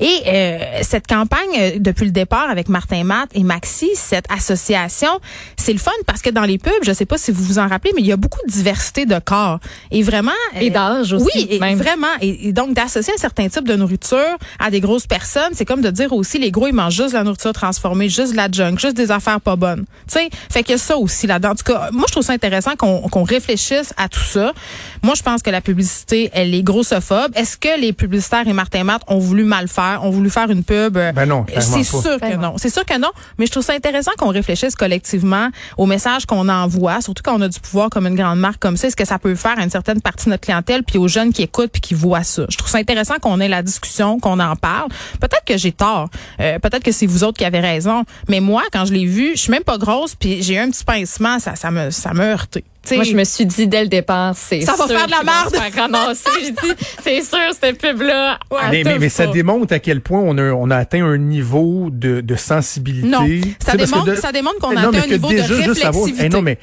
Et 0.00 0.08
euh, 0.26 0.58
cette 0.82 1.06
campagne, 1.06 1.40
euh, 1.58 1.70
depuis 1.78 2.04
le 2.04 2.10
départ 2.10 2.48
avec 2.50 2.68
Martin 2.68 3.04
Matt 3.04 3.28
et 3.34 3.42
Maxi, 3.42 3.90
cette 3.94 4.26
association, 4.30 5.20
c'est 5.56 5.72
le 5.72 5.78
fun 5.78 5.90
parce 6.06 6.22
que 6.22 6.30
dans 6.30 6.44
les 6.44 6.58
pubs, 6.58 6.72
je 6.82 6.92
sais 6.92 7.06
pas 7.06 7.18
si 7.18 7.30
vous 7.30 7.42
vous 7.44 7.58
en 7.58 7.68
rappelez, 7.68 7.92
mais 7.94 8.02
il 8.02 8.06
y 8.06 8.12
a 8.12 8.16
beaucoup 8.16 8.40
de 8.46 8.52
diversité 8.52 9.06
de 9.06 9.18
corps. 9.18 9.58
Et 9.90 10.02
vraiment... 10.02 10.30
Et 10.60 10.70
euh, 10.70 10.72
d'âge 10.72 11.12
aussi, 11.12 11.26
Oui, 11.34 11.46
et 11.50 11.58
même. 11.58 11.78
vraiment. 11.78 12.06
Et, 12.20 12.48
et 12.48 12.52
donc, 12.52 12.74
d'associer 12.74 13.14
un 13.14 13.20
certain 13.20 13.48
type 13.48 13.66
de 13.66 13.76
nourriture 13.76 14.18
à 14.58 14.70
des 14.70 14.80
grosses 14.80 15.06
personnes, 15.06 15.52
c'est 15.52 15.64
comme 15.64 15.80
de 15.82 15.90
dire 15.90 16.12
aussi, 16.12 16.38
les 16.38 16.50
gros, 16.50 16.66
ils 16.66 16.74
mangent 16.74 16.94
juste 16.94 17.10
de 17.12 17.18
la 17.18 17.24
nourriture 17.24 17.52
transformée, 17.52 18.08
juste 18.08 18.32
de 18.32 18.36
la 18.36 18.48
junk, 18.50 18.76
juste 18.78 18.96
des 18.96 19.10
affaires 19.10 19.40
pas 19.40 19.56
bonnes. 19.56 19.84
Tu 20.08 20.18
sais, 20.18 20.30
fait 20.50 20.62
qu'il 20.62 20.72
y 20.72 20.74
a 20.74 20.78
ça 20.78 20.96
aussi 20.96 21.26
là-dedans. 21.26 21.50
En 21.50 21.54
tout 21.54 21.64
cas, 21.64 21.88
moi, 21.92 22.04
je 22.08 22.12
trouve 22.12 22.24
ça 22.24 22.32
intéressant 22.32 22.76
qu'on 22.76 23.00
qu'on 23.10 23.22
réfléchisse 23.24 23.92
à 23.96 24.08
tout 24.08 24.20
ça. 24.20 24.52
Moi, 25.02 25.14
je 25.16 25.22
pense 25.22 25.42
que 25.42 25.50
la 25.50 25.60
publicité, 25.60 25.89
elle 26.32 26.54
est 26.54 26.62
grossophobe. 26.62 27.32
Est-ce 27.34 27.56
que 27.56 27.80
les 27.80 27.92
publicitaires 27.92 28.46
et 28.46 28.52
Martin 28.52 28.84
Matt 28.84 29.02
ont 29.08 29.18
voulu 29.18 29.44
mal 29.44 29.68
faire, 29.68 30.00
ont 30.04 30.10
voulu 30.10 30.30
faire 30.30 30.50
une 30.50 30.64
pub? 30.64 30.96
euh, 30.96 31.12
Ben 31.12 31.26
non, 31.26 31.44
C'est 31.48 31.54
pas. 31.78 31.84
sûr 31.84 32.02
que 32.16 32.20
Ben 32.20 32.36
non. 32.36 32.52
non. 32.52 32.54
C'est 32.58 32.70
sûr 32.70 32.84
que 32.84 32.98
non. 32.98 33.10
Mais 33.38 33.46
je 33.46 33.50
trouve 33.52 33.62
ça 33.64 33.72
intéressant 33.74 34.10
qu'on 34.18 34.28
réfléchisse 34.30 34.74
collectivement 34.74 35.48
au 35.76 35.86
message 35.86 36.26
qu'on 36.26 36.48
envoie, 36.48 37.00
surtout 37.00 37.22
quand 37.22 37.36
on 37.38 37.40
a 37.42 37.48
du 37.48 37.60
pouvoir 37.60 37.90
comme 37.90 38.06
une 38.06 38.16
grande 38.16 38.38
marque 38.40 38.58
comme 38.60 38.76
ça. 38.76 38.88
Est-ce 38.88 38.96
que 38.96 39.04
ça 39.06 39.18
peut 39.18 39.34
faire 39.34 39.58
à 39.58 39.62
une 39.64 39.70
certaine 39.70 40.00
partie 40.00 40.26
de 40.26 40.30
notre 40.30 40.42
clientèle, 40.44 40.82
puis 40.84 40.98
aux 40.98 41.08
jeunes 41.08 41.32
qui 41.32 41.42
écoutent 41.42 41.70
puis 41.72 41.80
qui 41.80 41.94
voient 41.94 42.22
ça? 42.24 42.44
Je 42.48 42.56
trouve 42.56 42.70
ça 42.70 42.78
intéressant 42.78 43.14
qu'on 43.20 43.40
ait 43.40 43.48
la 43.48 43.62
discussion, 43.62 44.18
qu'on 44.18 44.38
en 44.40 44.56
parle. 44.56 44.88
Peut-être 45.20 45.44
que 45.46 45.56
j'ai 45.56 45.72
tort. 45.72 46.08
Euh, 46.40 46.58
peut-être 46.58 46.82
que 46.82 46.92
c'est 46.92 47.06
vous 47.06 47.24
autres 47.24 47.38
qui 47.38 47.44
avez 47.44 47.60
raison. 47.60 48.04
Mais 48.28 48.40
moi, 48.40 48.62
quand 48.72 48.84
je 48.84 48.92
l'ai 48.92 49.06
vu, 49.06 49.32
je 49.34 49.40
suis 49.42 49.50
même 49.50 49.64
pas 49.64 49.78
grosse, 49.78 50.14
puis 50.14 50.42
j'ai 50.42 50.54
eu 50.54 50.58
un 50.58 50.70
petit 50.70 50.84
pincement. 50.84 51.38
Ça, 51.38 51.56
ça 51.56 51.70
me, 51.70 51.90
ça 51.90 52.12
m'a 52.12 52.24
heurté. 52.24 52.64
Moi, 52.92 53.04
je 53.04 53.14
me 53.14 53.24
suis 53.24 53.44
dit 53.46 53.66
dès 53.68 53.82
le 53.82 53.88
départ, 53.88 54.34
c'est 54.36 54.62
Ça 54.62 54.72
va 54.72 54.86
sûr 54.86 54.96
faire 54.96 55.06
de 55.06 55.10
la 55.12 55.22
merde. 55.22 55.54
ramasser. 55.76 56.28
J'ai 56.42 56.50
dit, 56.50 56.74
c'est 57.04 57.20
sûr, 57.22 57.38
cette 57.60 57.78
pub-là. 57.80 58.38
Mais, 58.50 58.82
mais, 58.82 58.82
touche 58.84 59.00
mais 59.00 59.08
ça 59.10 59.26
démontre 59.26 59.72
à 59.74 59.78
quel 59.78 60.00
point 60.00 60.20
on 60.20 60.36
a, 60.38 60.50
on 60.52 60.70
a 60.70 60.76
atteint 60.76 61.04
un 61.04 61.18
niveau 61.18 61.88
de, 61.92 62.20
de 62.22 62.34
sensibilité. 62.36 63.06
Non, 63.08 63.26
ça 63.64 63.76
démontre, 63.76 64.04
de- 64.06 64.14
ça 64.16 64.32
démontre 64.32 64.58
qu'on 64.58 64.76
a 64.76 64.82
non, 64.82 64.88
atteint 64.88 65.02
un 65.02 65.06
niveau 65.08 65.28
de 65.28 65.34
déjà, 65.34 65.46
juste 65.54 65.74
savoir- 65.82 66.04
réflexivité. 66.04 66.28
Non, 66.30 66.42
mais 66.42 66.58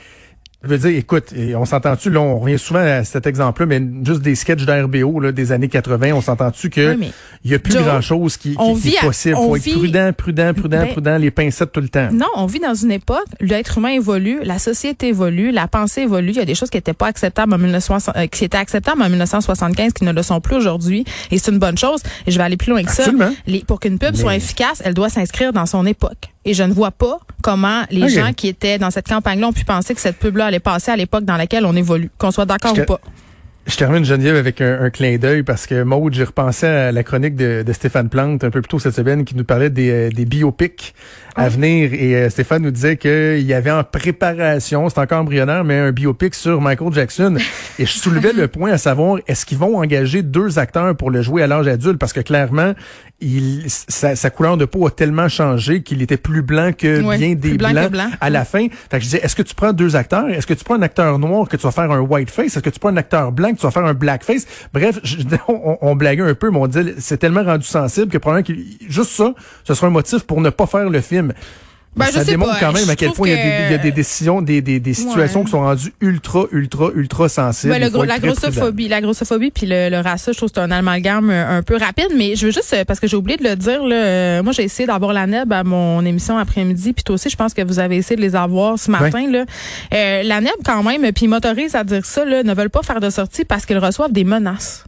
Je 0.68 0.76
veux 0.76 0.90
dire, 0.90 0.98
écoute, 1.00 1.32
et 1.34 1.56
on 1.56 1.64
s'entend-tu, 1.66 2.10
là, 2.10 2.20
on 2.20 2.40
revient 2.40 2.60
souvent 2.60 2.80
à 2.82 3.04
cet 3.06 3.26
exemple-là, 3.26 3.66
mais 3.66 3.82
juste 4.06 4.22
des 4.22 4.36
sketchs 4.36 4.66
d'RBO 4.66 5.20
là, 5.22 5.32
des 5.32 5.52
années 5.54 5.70
80, 5.70 6.12
on 6.14 6.22
s'entend-tu 6.22 6.70
que 6.70 6.96
Oui, 6.96 7.12
il 7.46 7.52
y 7.52 7.56
a 7.56 7.60
plus 7.60 7.74
grand-chose 7.76 8.36
qui, 8.36 8.52
est 8.52 8.56
à- 9.00 9.06
possible. 9.06 9.36
on 9.38 9.48
Faut 9.50 9.56
être 9.56 9.64
vit- 9.64 9.74
prudent, 9.78 10.12
prudent, 10.16 10.54
prudent, 10.54 10.80
Ben, 10.82 10.92
prudent, 10.92 11.18
les 11.18 11.32
pincettes 11.32 11.72
tout 11.72 11.80
le 11.80 11.88
temps. 11.90 12.10
Non, 12.12 12.26
on 12.36 12.46
vit 12.48 12.60
dans 12.60 12.74
une 12.74 12.92
époque, 12.92 13.26
l'être 13.40 13.78
humain 13.78 13.90
évolue, 13.90 14.40
la 14.44 14.60
société 14.60 15.08
évolue, 15.08 15.52
la 15.52 15.68
pensée 15.68 16.02
évolue. 16.02 16.32
Il 16.32 16.36
y 16.38 16.40
a 16.42 16.46
des 16.46 16.56
choses 16.56 16.70
qui 16.70 16.78
étaient 16.78 16.94
pas 16.94 17.08
acceptables 17.08 17.54
en 17.54 17.58
1960, 17.58 18.16
euh, 18.18 18.28
qui 18.28 18.44
étaient 18.44 18.58
acceptables 18.58 19.02
en 19.02 19.10
1975, 19.10 19.94
qui 19.94 20.04
ne 20.04 20.12
le 20.12 20.24
sont 20.24 20.42
plus 20.42 20.56
aujourd'hui. 20.58 21.06
Et 21.32 21.38
c'est 21.38 21.52
une 21.52 21.60
bonne 21.60 21.78
chose. 21.78 22.02
Et 22.26 22.32
je 22.32 22.38
vais 22.38 22.44
aller 22.44 22.58
plus 22.58 22.72
loin 22.72 22.84
que 22.84 22.90
Absolument. 22.90 23.30
ça. 23.30 23.36
Les- 23.48 23.64
pour 23.64 23.80
qu'une 23.80 24.00
pub 24.00 24.12
Mais- 24.12 24.20
soit 24.20 24.36
efficace, 24.36 24.82
elle 24.84 24.94
doit 24.94 25.10
s'inscrire 25.10 25.54
dans 25.54 25.66
son 25.66 25.86
époque. 25.86 26.18
Et 26.46 26.54
je 26.54 26.64
ne 26.64 26.72
vois 26.72 26.92
pas 26.92 27.20
comment 27.44 27.82
les 27.92 28.08
gens 28.08 28.32
qui 28.32 28.48
étaient 28.48 28.78
dans 28.78 28.90
cette 28.90 29.08
campagne-là 29.10 29.48
ont 29.50 29.54
pu 29.54 29.66
penser 29.66 29.94
que 29.94 30.00
cette 30.00 30.16
pub-là 30.18 30.46
allait 30.58 30.60
passer 30.60 30.92
à 30.92 30.96
l'époque 30.96 31.26
dans 31.26 31.38
laquelle 31.38 31.66
on 31.66 31.76
évolue, 31.76 32.10
qu'on 32.18 32.32
soit 32.32 32.46
d'accord 32.46 32.76
Je 32.76 32.82
ou 32.82 32.86
pas. 32.86 33.00
Je 33.68 33.76
termine 33.76 34.06
Geneviève 34.06 34.38
avec 34.38 34.62
un, 34.62 34.82
un 34.82 34.90
clin 34.90 35.18
d'œil 35.18 35.44
parce 35.44 35.68
que 35.68 35.84
Maude, 35.84 36.14
j'ai 36.14 36.24
repensé 36.24 36.66
à 36.66 36.94
la 36.94 37.04
chronique 37.04 37.36
de, 37.36 37.64
de 37.68 37.74
Stéphane 37.74 38.08
Plante 38.08 38.46
un 38.46 38.50
peu 38.50 38.62
plus 38.62 38.70
tôt 38.70 38.80
cette 38.80 38.96
semaine 38.96 39.26
qui 39.26 39.36
nous 39.36 39.44
parlait 39.44 39.70
des, 39.70 39.92
euh, 39.92 40.10
des 40.10 40.24
biopics 40.24 40.96
à 41.36 41.50
venir. 41.50 41.94
Et 41.94 42.16
euh, 42.16 42.30
Stéphane 42.30 42.64
nous 42.64 42.72
disait 42.72 42.96
qu'il 42.96 43.42
y 43.42 43.54
avait 43.54 43.72
en 43.72 43.84
préparation, 43.84 44.88
c'est 44.88 45.00
encore 45.00 45.20
embryonnaire, 45.20 45.66
mais 45.66 45.78
un 45.78 45.92
biopic 45.92 46.34
sur 46.34 46.62
Michael 46.62 46.94
Jackson. 46.94 47.36
Et 47.80 47.86
je 47.86 47.92
soulevais 47.92 48.32
le 48.32 48.48
point 48.48 48.72
à 48.72 48.78
savoir 48.78 49.20
est-ce 49.28 49.46
qu'ils 49.46 49.58
vont 49.58 49.78
engager 49.78 50.22
deux 50.22 50.60
acteurs 50.60 50.96
pour 50.96 51.12
le 51.12 51.22
jouer 51.22 51.44
à 51.44 51.48
l'âge 51.48 51.68
adulte? 51.68 52.00
Parce 52.00 52.14
que 52.14 52.22
clairement 52.22 52.74
il, 53.20 53.64
sa, 53.68 54.16
sa 54.16 54.30
couleur 54.30 54.58
de 54.58 54.66
peau 54.66 54.86
a 54.86 54.92
tellement 54.92 55.28
changé 55.28 55.82
qu'il 55.82 56.02
était 56.04 56.18
plus 56.18 56.44
blanc 56.44 56.72
que 56.78 57.02
bien 57.18 57.34
des 57.34 57.58
blanc 57.58 57.72
blancs 57.72 57.92
blanc. 57.92 58.10
à 58.22 58.30
la 58.30 58.46
fin. 58.46 58.68
Fait 58.92 58.98
que 58.98 59.00
je 59.00 59.06
disais, 59.06 59.20
est-ce 59.24 59.36
que 59.36 59.42
tu 59.42 59.56
prends 59.56 59.74
deux 59.74 59.96
acteurs? 59.96 60.30
Est-ce 60.30 60.46
que 60.46 60.54
tu 60.54 60.64
prends 60.64 60.76
un 60.76 60.82
acteur 60.84 61.18
noir 61.18 61.50
que 61.50 61.58
tu 61.58 61.64
vas 61.64 61.72
faire 61.72 61.92
un 61.92 62.00
whiteface? 62.00 62.46
Est-ce 62.56 62.60
que 62.60 62.70
tu 62.70 62.80
prends 62.80 62.90
un 62.90 62.98
acteur 62.98 63.32
blanc 63.32 63.52
que 63.54 63.58
tu 63.60 63.64
vas 63.66 63.72
faire 63.72 63.86
un 63.86 63.96
blackface? 63.96 64.46
Bref, 64.72 65.00
je- 65.04 65.18
on, 65.48 65.78
on 65.82 65.96
blaguait 65.96 66.22
un 66.30 66.36
peu, 66.36 66.52
mais 66.52 66.60
on 66.60 66.68
disait, 66.68 66.94
c'est 67.00 67.18
tellement 67.18 67.44
rendu 67.44 67.66
sensible 67.66 68.08
que 68.12 68.20
probablement 68.20 68.46
que 68.46 68.54
juste 68.88 69.12
ça, 69.12 69.34
ce 69.64 69.74
sera 69.74 69.88
un 69.88 69.92
motif 69.92 70.22
pour 70.24 70.40
ne 70.42 70.52
pas 70.52 70.68
faire 70.68 70.90
le 70.90 71.02
film. 71.02 71.34
Ben, 71.98 72.12
ça 72.12 72.24
démontre 72.24 72.54
pas. 72.54 72.60
quand 72.60 72.74
même 72.74 72.86
Je 72.86 72.92
à 72.92 72.96
quel 72.96 73.12
point 73.12 73.28
il 73.28 73.32
y, 73.32 73.34
a 73.34 73.38
des, 73.38 73.50
que- 73.50 73.66
il 73.68 73.72
y 73.72 73.76
a 73.76 73.78
des 73.80 73.92
décisions, 73.92 74.42
des, 74.42 74.62
des, 74.62 74.80
des 74.80 74.94
situations 74.94 75.40
Ouais. 75.40 75.46
qui 75.46 75.52
sont 75.52 75.60
rendues 75.62 75.94
ultra, 76.02 76.44
ultra, 76.52 76.90
ultra 76.96 77.30
sensibles. 77.30 77.74
Le 77.80 77.90
gros- 77.90 78.04
être 78.04 78.08
la 78.10 78.20
prudent. 78.20 78.34
grossophobie, 78.34 78.88
la 78.88 79.02
grossophobie 79.02 79.52
puis 79.52 79.66
le, 79.68 79.90
le 79.90 80.00
racisme, 80.00 80.34
je 80.34 80.38
trouve 80.38 80.50
que 80.50 80.56
c'est 80.56 80.62
un 80.62 80.72
amalgame 80.72 81.30
euh, 81.30 81.58
un 81.58 81.64
peu 81.64 81.76
rapide, 81.78 82.10
mais 82.16 82.36
je 82.36 82.46
veux 82.48 82.52
juste 82.52 82.74
euh, 82.74 82.86
parce 82.86 83.00
que 83.00 83.08
j'ai 83.08 83.18
oublié 83.18 83.38
de 83.38 83.44
le 83.44 83.56
dire 83.56 83.84
là, 83.84 83.96
euh, 83.96 84.44
moi 84.44 84.54
j'ai 84.54 84.64
essayé 84.64 84.86
d'avoir 84.88 85.14
la 85.14 85.26
NEB 85.28 85.52
à 85.54 85.64
mon 85.64 86.06
émission 86.06 86.38
après-midi, 86.38 86.94
puis 86.94 87.04
toi 87.04 87.16
aussi 87.16 87.30
je 87.30 87.36
pense 87.36 87.54
que 87.54 87.62
vous 87.64 87.80
avez 87.80 87.98
essayé 87.98 88.16
de 88.16 88.22
les 88.22 88.36
avoir 88.36 88.78
ce 88.80 88.92
matin 88.92 89.26
là. 89.30 89.46
Euh, 89.94 90.24
la 90.24 90.42
NEB 90.42 90.52
quand 90.66 90.84
même, 90.84 91.02
puis 91.14 91.26
ils 91.26 91.30
m'autorisent 91.30 91.76
à 91.76 91.84
dire 91.84 92.06
ça 92.06 92.26
là, 92.26 92.44
ne 92.44 92.54
veulent 92.54 92.70
pas 92.70 92.84
faire 92.84 93.00
de 93.00 93.10
sortie 93.10 93.46
parce 93.46 93.66
qu'ils 93.66 93.78
reçoivent 93.80 94.12
des 94.12 94.24
menaces. 94.24 94.84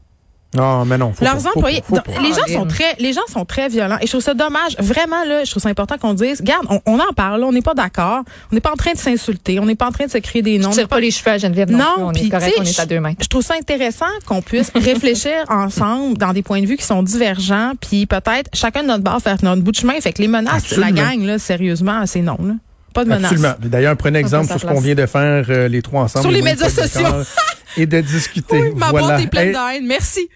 Non, 0.56 0.84
mais 0.84 0.98
non. 0.98 1.14
Faut 1.14 1.24
Leurs 1.24 1.44
pas, 1.44 1.50
employés, 1.56 1.84
faut 1.88 1.96
donc, 1.96 2.06
les 2.08 2.30
gens 2.30 2.42
Ah, 2.48 2.52
sont 2.54 2.66
très, 2.66 2.96
les 2.98 3.14
gens 3.14 3.22
sont 3.32 3.46
très 3.46 3.70
violents 3.70 3.98
et 4.02 4.08
je 4.08 4.12
trouve 4.12 4.24
ça 4.24 4.34
dommage. 4.34 4.76
Vraiment 4.80 5.24
là, 5.24 5.44
je 5.44 5.52
trouve 5.52 5.62
ça 5.62 5.70
important 5.70 5.98
qu'on 6.00 6.16
dise, 6.16 6.40
regarde, 6.40 6.66
on, 6.70 6.82
on 6.88 7.00
en 7.00 7.14
parle, 7.16 7.42
là, 7.42 7.46
on 7.48 7.52
n'est 7.52 7.62
pas 7.62 7.76
d'accord, 7.76 8.24
on 8.52 8.56
n'est 8.56 8.62
pas 8.62 8.72
en 8.72 8.76
train 8.76 8.94
de 8.94 8.98
s'insulter, 8.98 9.60
on 9.60 9.66
n'est 9.66 9.76
pas 9.76 9.88
en 9.88 9.92
train 9.92 10.08
de 10.08 10.12
se 10.12 10.18
créer 10.18 10.42
des 10.42 10.58
noms. 10.58 10.72
Je 10.72 10.78
tire 10.78 10.88
pas 10.88 11.00
les 11.00 11.12
cheveux 11.12 11.32
à 11.32 11.38
Geneviève 11.38 11.70
non, 11.72 11.78
Non. 11.78 12.08
On 12.08 12.12
puis, 12.12 12.26
est 12.26 12.30
correct, 12.30 12.56
on 12.58 12.64
est 12.64 12.80
à 12.80 12.86
deux 12.88 13.00
mains. 13.00 13.14
Je 13.22 13.28
trouve 13.28 13.44
ça 13.44 13.54
intéressant 13.60 14.06
qu'on 14.26 14.42
puisse 14.42 14.72
réfléchir 14.76 15.34
ensemble 15.50 16.18
dans 16.18 16.34
des 16.34 16.42
points 16.42 16.62
de 16.62 16.66
vue 16.66 16.78
qui 16.78 16.86
sont 16.86 17.04
divergents, 17.04 17.74
puis 17.80 18.08
peut-être 18.08 18.50
chacun 18.54 18.82
de 18.82 18.88
notre 18.88 19.04
bord 19.04 19.22
faire 19.22 19.38
notre 19.44 19.62
bout 19.62 19.72
de 19.72 19.78
chemin. 19.78 19.94
Fait 20.02 20.14
que 20.14 20.22
les 20.22 20.28
menaces, 20.28 20.64
Absolument. 20.64 20.88
la 20.88 20.92
gang, 20.92 21.24
là, 21.26 21.38
sérieusement, 21.38 22.06
c'est 22.08 22.22
non. 22.22 22.38
Là. 22.42 22.54
Pas 22.94 23.04
de 23.04 23.10
menaces. 23.10 23.34
Absolument. 23.34 23.54
D'ailleurs, 23.66 23.96
prenez 23.98 24.18
exemple 24.18 24.48
sur 24.48 24.60
ce 24.60 24.66
qu'on 24.66 24.80
vient 24.80 24.96
de 24.96 25.06
faire 25.06 25.46
euh, 25.50 25.68
les 25.68 25.84
trois 25.84 26.04
ensemble. 26.04 26.24
Sur 26.24 26.32
les 26.32 26.42
médias 26.42 26.70
sociaux. 26.70 27.06
Et 27.78 27.86
de 27.86 28.02
discuter. 28.02 28.62
Oui, 28.62 28.72
ma 28.76 28.90
voilà. 28.90 29.08
boîte 29.08 29.22
est 29.22 29.28
pleine 29.28 29.48
Hey, 29.50 29.54
de 29.54 29.78
haine. 29.78 29.88
Merci. 29.88 30.30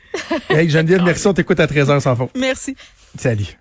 hey, 0.49 0.69
Geneviève, 0.69 1.01
merci, 1.05 1.27
on 1.27 1.33
t'écoute 1.33 1.59
à 1.59 1.65
13h 1.65 1.99
sans 1.99 2.15
faute. 2.15 2.29
Merci. 2.35 2.75
Salut. 3.17 3.57